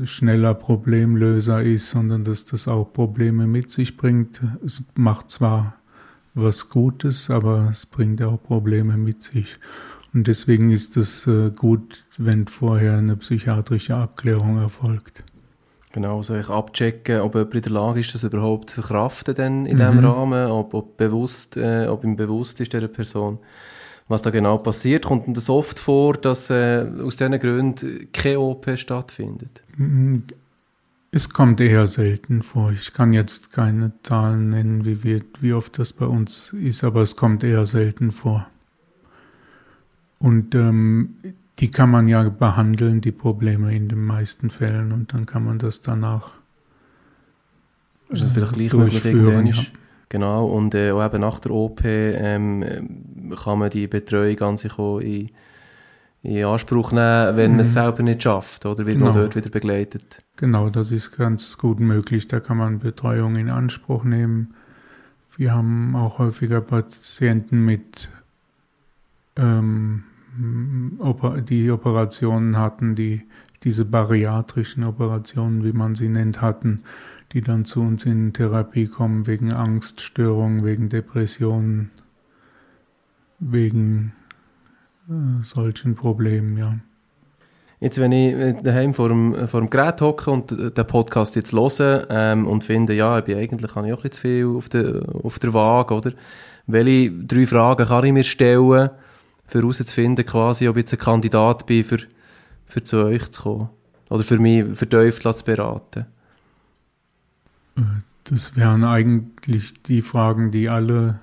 schneller 0.04 0.54
Problemlöser 0.54 1.62
ist, 1.62 1.90
sondern 1.90 2.24
dass 2.24 2.44
das 2.46 2.68
auch 2.68 2.92
Probleme 2.92 3.46
mit 3.46 3.70
sich 3.70 3.96
bringt. 3.96 4.40
Es 4.64 4.82
macht 4.94 5.30
zwar 5.30 5.74
was 6.34 6.68
Gutes, 6.70 7.30
aber 7.30 7.68
es 7.70 7.86
bringt 7.86 8.22
auch 8.22 8.42
Probleme 8.42 8.96
mit 8.96 9.22
sich. 9.22 9.58
Und 10.14 10.26
deswegen 10.26 10.70
ist 10.70 10.96
es 10.96 11.26
äh, 11.26 11.50
gut, 11.50 12.06
wenn 12.16 12.46
vorher 12.46 12.96
eine 12.96 13.16
psychiatrische 13.16 13.96
Abklärung 13.96 14.58
erfolgt. 14.58 15.24
Genau, 15.92 16.22
so 16.22 16.34
ich 16.34 16.50
abchecken, 16.50 17.20
ob 17.20 17.34
jemand 17.34 17.54
in 17.54 17.62
der 17.62 17.72
Lage 17.72 18.00
ist, 18.00 18.14
das 18.14 18.22
überhaupt 18.22 18.70
zu 18.70 18.82
verkraften 18.82 19.34
denn 19.34 19.66
in 19.66 19.76
mhm. 19.76 19.78
diesem 19.78 19.98
Rahmen, 20.04 20.50
ob, 20.50 20.74
ob, 20.74 20.96
bewusst, 20.96 21.56
äh, 21.56 21.86
ob 21.86 22.04
ihm 22.04 22.16
bewusst 22.16 22.60
ist, 22.60 22.72
dieser 22.72 22.88
Person, 22.88 23.38
was 24.06 24.22
da 24.22 24.30
genau 24.30 24.58
passiert. 24.58 25.06
Kommt 25.06 25.34
das 25.34 25.48
oft 25.48 25.78
vor, 25.78 26.14
dass 26.14 26.50
äh, 26.50 26.86
aus 27.02 27.16
diesen 27.16 27.38
Gründen 27.38 28.08
keine 28.12 28.40
OP 28.40 28.68
stattfindet? 28.76 29.62
Mhm. 29.76 30.24
Es 31.10 31.30
kommt 31.30 31.58
eher 31.60 31.86
selten 31.86 32.42
vor. 32.42 32.70
Ich 32.70 32.92
kann 32.92 33.14
jetzt 33.14 33.50
keine 33.50 33.92
Zahlen 34.02 34.50
nennen, 34.50 34.84
wie, 34.84 35.02
wir, 35.02 35.22
wie 35.40 35.54
oft 35.54 35.78
das 35.78 35.94
bei 35.94 36.04
uns 36.04 36.52
ist, 36.52 36.84
aber 36.84 37.00
es 37.00 37.16
kommt 37.16 37.42
eher 37.42 37.64
selten 37.64 38.12
vor. 38.12 38.46
Und 40.18 40.54
ähm, 40.54 41.14
die 41.58 41.70
kann 41.70 41.90
man 41.90 42.08
ja 42.08 42.28
behandeln, 42.28 43.00
die 43.00 43.12
Probleme 43.12 43.74
in 43.74 43.88
den 43.88 44.04
meisten 44.04 44.50
Fällen, 44.50 44.92
und 44.92 45.12
dann 45.12 45.26
kann 45.26 45.44
man 45.44 45.58
das 45.58 45.82
danach. 45.82 46.32
Ist 48.08 48.22
das 48.22 48.32
vielleicht 48.32 48.54
gleich 48.54 49.04
ja. 49.04 49.52
Genau, 50.08 50.46
und 50.46 50.74
äh, 50.74 50.92
auch 50.92 51.04
eben 51.04 51.20
nach 51.20 51.38
der 51.38 51.50
OP 51.50 51.84
ähm, 51.84 52.64
kann 53.42 53.58
man 53.58 53.68
die 53.68 53.86
Betreuung 53.86 54.40
an 54.40 54.56
sich 54.56 54.78
auch 54.78 55.00
in, 55.00 55.30
in 56.22 56.44
Anspruch 56.46 56.92
nehmen, 56.92 57.36
wenn 57.36 57.50
mhm. 57.50 57.56
man 57.56 57.60
es 57.60 57.74
selber 57.74 58.02
nicht 58.02 58.22
schafft, 58.22 58.64
oder 58.64 58.86
wird 58.86 58.98
genau. 58.98 59.10
man 59.10 59.20
dort 59.20 59.36
wieder 59.36 59.50
begleitet? 59.50 60.24
Genau, 60.36 60.70
das 60.70 60.90
ist 60.92 61.16
ganz 61.16 61.58
gut 61.58 61.80
möglich. 61.80 62.28
Da 62.28 62.40
kann 62.40 62.56
man 62.56 62.78
Betreuung 62.78 63.36
in 63.36 63.50
Anspruch 63.50 64.04
nehmen. 64.04 64.54
Wir 65.36 65.52
haben 65.52 65.94
auch 65.94 66.18
häufiger 66.18 66.62
Patienten 66.62 67.64
mit 67.64 68.08
ähm, 69.36 70.04
die 70.38 71.70
Operationen 71.70 72.56
hatten, 72.56 72.94
die 72.94 73.22
diese 73.64 73.84
bariatrischen 73.84 74.84
Operationen, 74.84 75.64
wie 75.64 75.72
man 75.72 75.94
sie 75.94 76.08
nennt, 76.08 76.40
hatten, 76.40 76.84
die 77.32 77.40
dann 77.40 77.64
zu 77.64 77.80
uns 77.80 78.04
in 78.04 78.32
Therapie 78.32 78.86
kommen 78.86 79.26
wegen 79.26 79.52
Angststörungen, 79.52 80.64
wegen 80.64 80.88
Depressionen, 80.88 81.90
wegen 83.38 84.12
äh, 85.08 85.42
solchen 85.42 85.94
Problemen, 85.94 86.56
ja. 86.56 86.78
Jetzt, 87.80 88.00
wenn 88.00 88.10
ich 88.10 88.60
daheim 88.62 88.92
vor 88.92 89.08
dem, 89.08 89.46
vor 89.46 89.60
dem 89.60 89.70
Gerät 89.70 90.00
hocke 90.00 90.32
und 90.32 90.50
den 90.50 90.86
Podcast 90.86 91.36
jetzt 91.36 91.52
höre 91.52 92.08
ähm, 92.10 92.48
und 92.48 92.64
finde, 92.64 92.92
ja, 92.92 93.20
ich 93.20 93.24
bin 93.24 93.38
eigentlich 93.38 93.72
habe 93.76 93.86
ich 93.86 93.92
auch 93.92 93.98
ein 93.98 94.10
bisschen 94.10 94.14
zu 94.14 94.20
viel 94.20 94.46
auf 94.46 94.68
der, 94.68 95.02
auf 95.22 95.38
der 95.38 95.54
Waage, 95.54 95.94
oder? 95.94 96.12
Welche 96.66 97.12
drei 97.12 97.46
Fragen 97.46 97.86
kann 97.86 98.04
ich 98.04 98.12
mir 98.12 98.24
stellen, 98.24 98.90
für 99.48 99.60
herauszufinden, 99.60 100.24
quasi, 100.24 100.68
ob 100.68 100.76
ich 100.76 100.82
jetzt 100.82 100.92
ein 100.92 101.00
Kandidat 101.00 101.66
bin, 101.66 101.84
für, 101.84 101.98
für 102.66 102.84
zu 102.84 103.04
euch 103.04 103.30
zu 103.32 103.42
kommen. 103.42 103.68
Oder 104.10 104.22
für 104.22 104.38
mich 104.38 104.64
vertieft 104.78 105.22
zu 105.22 105.44
beraten. 105.44 106.06
Das 108.24 108.56
wären 108.56 108.84
eigentlich 108.84 109.74
die 109.82 110.02
Fragen, 110.02 110.50
die 110.50 110.68
alle 110.68 111.20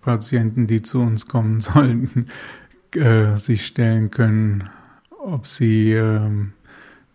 Patienten, 0.00 0.66
die 0.66 0.82
zu 0.82 1.00
uns 1.00 1.28
kommen 1.28 1.60
sollten, 1.60 2.26
äh, 2.94 3.36
sich 3.36 3.66
stellen 3.66 4.10
können, 4.10 4.68
ob 5.10 5.46
sie 5.46 5.92
äh, 5.92 6.30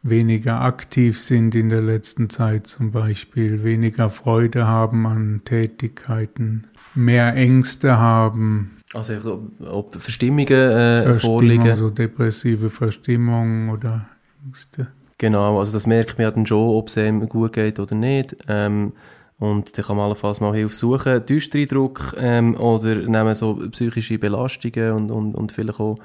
weniger 0.04 0.62
aktiv 0.62 1.20
sind 1.20 1.56
in 1.56 1.70
der 1.70 1.82
letzten 1.82 2.30
Zeit 2.30 2.68
zum 2.68 2.92
Beispiel, 2.92 3.64
weniger 3.64 4.10
Freude 4.10 4.68
haben 4.68 5.08
an 5.08 5.42
Tätigkeiten, 5.44 6.68
mehr 6.94 7.36
Ängste 7.36 7.98
haben. 7.98 8.70
Also 8.96 9.44
ob 9.70 10.02
Verstimmungen 10.02 10.48
äh, 10.48 11.04
Verstimmung, 11.04 11.20
vorliegen. 11.20 11.76
So 11.76 11.90
depressive 11.90 12.70
Verstimmungen 12.70 13.70
oder 13.70 14.08
Ängste. 14.46 14.88
Genau, 15.18 15.60
also 15.60 15.74
das 15.74 15.88
merkt 15.88 16.18
man 16.18 16.24
ja 16.24 16.32
dann 16.32 16.46
schon, 16.46 16.76
ob 16.76 16.90
es 16.90 16.98
einem 16.98 17.28
gut 17.28 17.54
geht 17.54 17.80
oder 17.80 17.96
nicht. 17.96 18.36
Ähm, 18.48 18.94
und 19.38 19.78
dann 19.78 19.86
kann 19.86 19.98
man 19.98 20.06
allenfalls 20.06 20.40
mal 20.40 20.54
Hilfe 20.54 20.76
suchen. 20.76 21.26
Düstereindruck 21.26 22.16
ähm, 22.18 22.56
oder 22.56 22.96
nehmen 22.96 23.36
so 23.36 23.56
psychische 23.72 24.18
Belastungen 24.18 24.92
und, 24.94 25.12
und, 25.12 25.36
und 25.36 25.52
vielleicht 25.52 25.80
auch 25.80 25.98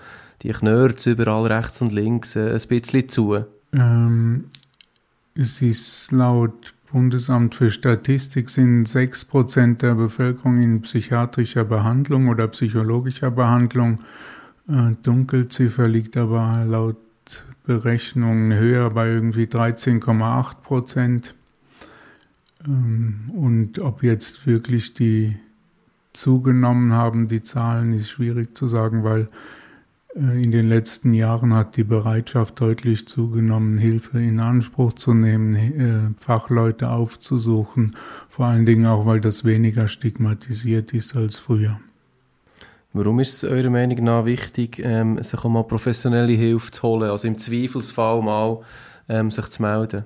die 0.42 0.50
Knörz 0.50 1.07
überall 1.07 1.46
rechts 1.46 1.81
und 1.83 1.92
links 1.92 2.35
äh, 2.37 2.53
ein 2.53 2.68
bisschen 2.68 3.09
zu. 3.09 3.44
Ähm, 3.72 4.46
es 5.35 5.62
ist 5.62 6.11
laut 6.12 6.74
Bundesamt 6.92 7.55
für 7.55 7.70
Statistik 7.70 8.50
sind 8.50 8.87
6% 8.87 9.79
der 9.79 9.94
Bevölkerung 9.94 10.61
in 10.61 10.83
psychiatrischer 10.83 11.64
Behandlung 11.64 12.26
oder 12.26 12.48
psychologischer 12.48 13.31
Behandlung. 13.31 14.00
Äh, 14.68 14.92
Dunkelziffer 15.03 15.87
liegt 15.87 16.16
aber 16.16 16.64
laut 16.66 16.96
Berechnungen 17.64 18.59
höher 18.59 18.90
bei 18.90 19.09
irgendwie 19.09 19.44
13,8 19.44 20.62
Prozent. 20.62 21.35
Ähm, 22.66 23.31
und 23.35 23.79
ob 23.79 24.03
jetzt 24.03 24.46
wirklich 24.46 24.94
die 24.94 25.37
zugenommen 26.12 26.92
haben, 26.92 27.29
die 27.29 27.42
Zahlen, 27.42 27.92
ist 27.92 28.11
schwierig 28.11 28.57
zu 28.57 28.66
sagen, 28.66 29.05
weil 29.05 29.29
in 30.14 30.51
den 30.51 30.68
letzten 30.68 31.14
Jahren 31.14 31.55
hat 31.55 31.77
die 31.77 31.85
Bereitschaft 31.85 32.61
deutlich 32.61 33.07
zugenommen, 33.07 33.79
Hilfe 33.79 34.20
in 34.20 34.40
Anspruch 34.40 34.94
zu 34.94 35.14
nehmen, 35.14 35.55
äh, 35.55 36.20
Fachleute 36.20 36.90
aufzusuchen, 36.90 37.96
vor 38.29 38.46
allen 38.46 38.66
Dingen 38.66 38.87
auch, 38.87 39.07
weil 39.07 39.20
das 39.20 39.44
weniger 39.44 39.87
stigmatisiert 39.87 40.92
ist 40.92 41.16
als 41.16 41.38
früher. 41.38 41.79
Warum 42.92 43.20
ist 43.20 43.35
es 43.35 43.44
eurer 43.44 43.70
Meinung 43.70 44.03
nach 44.03 44.25
wichtig, 44.25 44.81
ähm, 44.85 45.23
sich 45.23 45.38
auch 45.38 45.49
mal 45.49 45.62
professionelle 45.62 46.33
Hilfe 46.33 46.73
zu 46.73 46.83
holen, 46.83 47.09
also 47.09 47.29
im 47.29 47.38
Zweifelsfall 47.38 48.20
mal 48.20 48.62
ähm, 49.09 49.31
sich 49.31 49.49
zu 49.51 49.62
melden? 49.62 50.05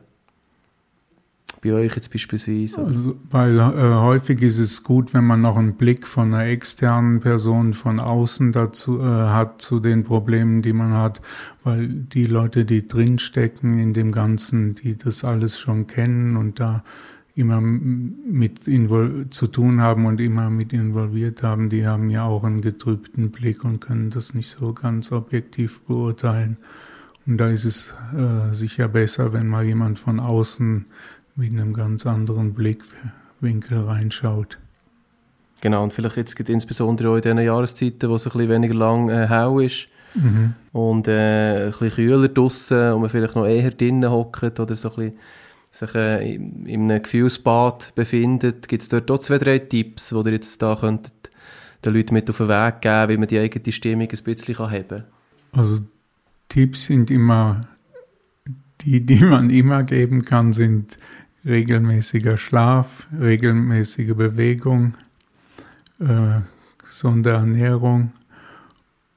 Bei 1.65 1.73
euch 1.73 1.97
jetzt 1.97 2.13
beispielsweise? 2.13 2.85
Also, 2.85 3.17
weil 3.31 3.59
äh, 3.59 3.63
häufig 3.63 4.43
ist 4.43 4.59
es 4.59 4.85
gut, 4.85 5.15
wenn 5.15 5.25
man 5.25 5.41
noch 5.41 5.57
einen 5.57 5.77
Blick 5.77 6.07
von 6.07 6.35
einer 6.35 6.45
externen 6.45 7.21
Person 7.21 7.73
von 7.73 8.01
außen 8.01 8.53
dazu 8.53 9.01
äh, 9.01 9.05
hat 9.05 9.63
zu 9.63 9.81
den 9.81 10.05
Problemen, 10.05 10.61
die 10.61 10.75
man 10.75 10.93
hat, 10.93 11.23
weil 11.63 11.89
die 11.89 12.27
Leute, 12.27 12.67
die 12.67 12.87
drinstecken 12.87 13.79
in 13.79 13.95
dem 13.95 14.13
Ganzen, 14.13 14.75
die 14.75 14.99
das 14.99 15.25
alles 15.25 15.59
schon 15.59 15.87
kennen 15.87 16.37
und 16.37 16.61
da 16.61 16.85
immer 17.35 17.63
mit 17.63 18.65
zu 19.31 19.47
tun 19.47 19.81
haben 19.81 20.05
und 20.05 20.21
immer 20.21 20.51
mit 20.51 20.75
involviert 20.75 21.43
haben, 21.43 21.71
die 21.71 21.87
haben 21.87 22.11
ja 22.11 22.25
auch 22.25 22.45
einen 22.45 22.61
getrübten 22.61 23.31
Blick 23.31 23.65
und 23.65 23.81
können 23.81 24.11
das 24.11 24.35
nicht 24.35 24.51
so 24.51 24.75
ganz 24.75 25.13
objektiv 25.13 25.81
beurteilen. 25.81 26.59
Und 27.27 27.39
da 27.39 27.49
ist 27.49 27.65
es 27.65 27.93
äh, 28.15 28.55
sicher 28.55 28.87
besser, 28.89 29.33
wenn 29.33 29.49
mal 29.49 29.65
jemand 29.65 29.99
von 29.99 30.21
außen 30.21 30.85
mit 31.37 31.53
einem 31.53 31.73
ganz 31.73 32.07
anderen 32.07 32.55
Blickwinkel 32.55 33.81
reinschaut. 33.81 34.59
Genau, 35.61 35.83
und 35.83 35.95
vielleicht 35.95 36.17
jetzt 36.17 36.39
insbesondere 36.39 37.11
auch 37.11 37.17
in 37.17 37.23
diesen 37.23 37.39
Jahreszeiten, 37.39 38.11
wo 38.11 38.17
es 38.17 38.27
ein 38.27 38.33
bisschen 38.33 38.51
weniger 38.51 38.75
lang 38.75 39.09
äh, 39.09 39.27
hell 39.29 39.65
ist 39.65 39.87
mhm. 40.15 40.55
und 40.73 41.09
äh, 41.09 41.67
ein 41.67 41.71
bisschen 41.71 41.91
kühler 41.91 42.29
draussen 42.29 42.93
und 42.93 43.01
man 43.01 43.11
vielleicht 43.11 43.35
noch 43.35 43.47
eher 43.47 43.71
drinnen 43.71 44.11
hockt 44.11 44.61
oder 44.61 44.77
so 44.77 44.91
ein 44.91 44.97
bisschen 44.97 45.19
sich 45.71 45.95
äh, 45.95 46.35
in, 46.35 46.67
in 46.67 46.91
einem 46.91 47.03
Gefühlsbad 47.03 47.95
befindet. 47.95 48.69
Gibt 48.69 48.83
es 48.83 48.89
dort 48.89 49.11
auch 49.11 49.19
zwei, 49.19 49.39
drei 49.39 49.59
Tipps, 49.59 50.11
die 50.11 50.15
ihr 50.15 50.33
jetzt 50.33 50.63
da 50.63 50.77
könntet 50.77 51.13
den 51.85 51.95
Leuten 51.95 52.15
mit 52.15 52.31
auf 52.31 52.39
den 52.39 52.49
Weg 52.49 52.81
geben, 52.81 53.09
wie 53.09 53.17
man 53.17 53.29
die 53.29 53.39
eigene 53.39 53.73
Stimmung 53.73 54.09
ein 54.09 54.25
bisschen 54.25 54.55
kann 54.55 54.71
haben 54.71 54.89
kann? 54.89 55.05
Also 55.53 55.83
Tipps 56.49 56.87
sind 56.87 57.11
immer, 57.11 57.63
die, 58.83 59.01
die 59.01 59.25
man 59.25 59.51
immer 59.51 59.83
geben 59.83 60.25
kann, 60.25 60.53
sind 60.53 60.97
regelmäßiger 61.47 62.37
Schlaf, 62.37 63.07
regelmäßige 63.19 64.15
Bewegung, 64.15 64.95
äh, 66.01 66.41
gesunde 66.79 67.31
Ernährung 67.31 68.13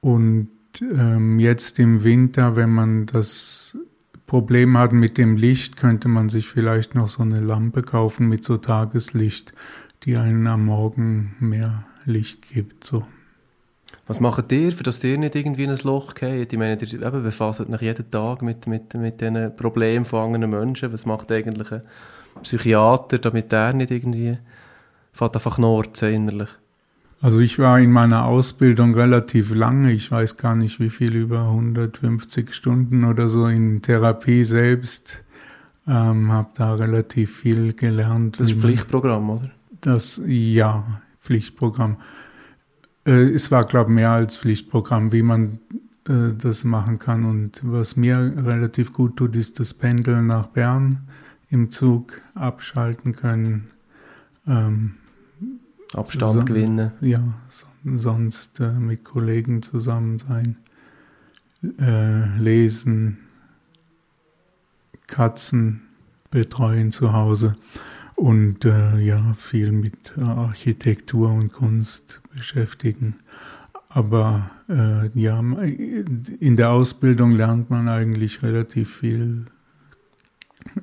und 0.00 0.48
ähm, 0.80 1.38
jetzt 1.38 1.78
im 1.78 2.04
Winter, 2.04 2.56
wenn 2.56 2.70
man 2.70 3.06
das 3.06 3.76
Problem 4.26 4.76
hat 4.76 4.92
mit 4.92 5.16
dem 5.16 5.36
Licht, 5.36 5.76
könnte 5.76 6.08
man 6.08 6.28
sich 6.28 6.48
vielleicht 6.48 6.94
noch 6.94 7.08
so 7.08 7.22
eine 7.22 7.40
Lampe 7.40 7.82
kaufen 7.82 8.28
mit 8.28 8.44
so 8.44 8.58
Tageslicht, 8.58 9.52
die 10.04 10.16
einen 10.16 10.46
am 10.46 10.66
Morgen 10.66 11.34
mehr 11.40 11.84
Licht 12.04 12.48
gibt. 12.48 12.84
So. 12.84 13.04
Was 14.06 14.20
macht 14.20 14.52
ihr, 14.52 14.72
für 14.72 14.82
dass 14.82 15.02
ihr 15.02 15.18
nicht 15.18 15.34
irgendwie 15.34 15.64
in 15.64 15.70
ein 15.70 15.78
Loch 15.82 16.14
geht? 16.14 16.52
Ich 16.52 16.58
meine, 16.58 16.78
ihr 16.80 17.10
befasst 17.10 17.60
euch 17.60 17.82
jeden 17.82 18.10
Tag 18.10 18.42
mit, 18.42 18.66
mit, 18.66 18.94
mit 18.94 19.20
diesen 19.20 19.54
Problemen 19.56 20.04
von 20.04 20.34
anderen 20.34 20.50
Menschen. 20.50 20.92
Was 20.92 21.06
macht 21.06 21.32
eigentlich 21.32 21.72
ein 21.72 21.82
Psychiater, 22.42 23.18
damit 23.18 23.52
der 23.52 23.72
nicht 23.72 23.90
irgendwie 23.90 24.38
fährt 25.12 25.34
einfach 25.34 25.56
knorzen 25.56 26.12
innerlich? 26.12 26.48
Also 27.20 27.40
ich 27.40 27.58
war 27.58 27.80
in 27.80 27.90
meiner 27.90 28.26
Ausbildung 28.26 28.94
relativ 28.94 29.52
lange, 29.52 29.92
ich 29.92 30.10
weiß 30.10 30.36
gar 30.36 30.54
nicht 30.54 30.78
wie 30.78 30.90
viel, 30.90 31.16
über 31.16 31.48
150 31.48 32.54
Stunden 32.54 33.04
oder 33.04 33.28
so 33.28 33.48
in 33.48 33.82
Therapie 33.82 34.44
selbst, 34.44 35.24
ähm, 35.88 36.30
habe 36.30 36.50
da 36.54 36.74
relativ 36.74 37.38
viel 37.38 37.72
gelernt. 37.72 38.38
Das 38.38 38.50
ist 38.50 38.60
Pflichtprogramm, 38.60 39.30
oder? 39.30 39.50
Das, 39.80 40.20
ja, 40.26 41.00
Pflichtprogramm. 41.20 41.96
Äh, 43.04 43.30
es 43.30 43.50
war, 43.50 43.64
glaube 43.64 43.90
ich, 43.90 43.96
mehr 43.96 44.10
als 44.10 44.36
Pflichtprogramm, 44.36 45.10
wie 45.10 45.22
man 45.22 45.58
äh, 46.08 46.34
das 46.36 46.62
machen 46.62 47.00
kann. 47.00 47.24
Und 47.24 47.62
was 47.64 47.96
mir 47.96 48.32
relativ 48.36 48.92
gut 48.92 49.16
tut, 49.16 49.34
ist 49.34 49.58
das 49.58 49.74
Pendeln 49.74 50.26
nach 50.26 50.46
Bern 50.46 51.08
im 51.50 51.70
Zug 51.70 52.20
abschalten 52.34 53.14
können. 53.16 53.70
Ähm, 54.46 54.94
Abstand 55.94 56.40
so, 56.40 56.44
gewinnen. 56.44 56.92
Ja, 57.00 57.22
sonst 57.84 58.60
äh, 58.60 58.72
mit 58.72 59.04
Kollegen 59.04 59.62
zusammen 59.62 60.18
sein, 60.18 60.56
äh, 61.80 62.38
lesen, 62.38 63.18
Katzen 65.06 65.82
betreuen 66.30 66.92
zu 66.92 67.14
Hause 67.14 67.56
und 68.14 68.64
äh, 68.64 68.98
ja, 68.98 69.34
viel 69.38 69.72
mit 69.72 70.18
Architektur 70.18 71.32
und 71.32 71.52
Kunst 71.52 72.20
beschäftigen. 72.34 73.16
Aber 73.88 74.50
äh, 74.68 75.08
ja, 75.18 75.40
in 75.40 76.56
der 76.56 76.70
Ausbildung 76.70 77.32
lernt 77.32 77.70
man 77.70 77.88
eigentlich 77.88 78.42
relativ 78.42 78.96
viel 78.96 79.46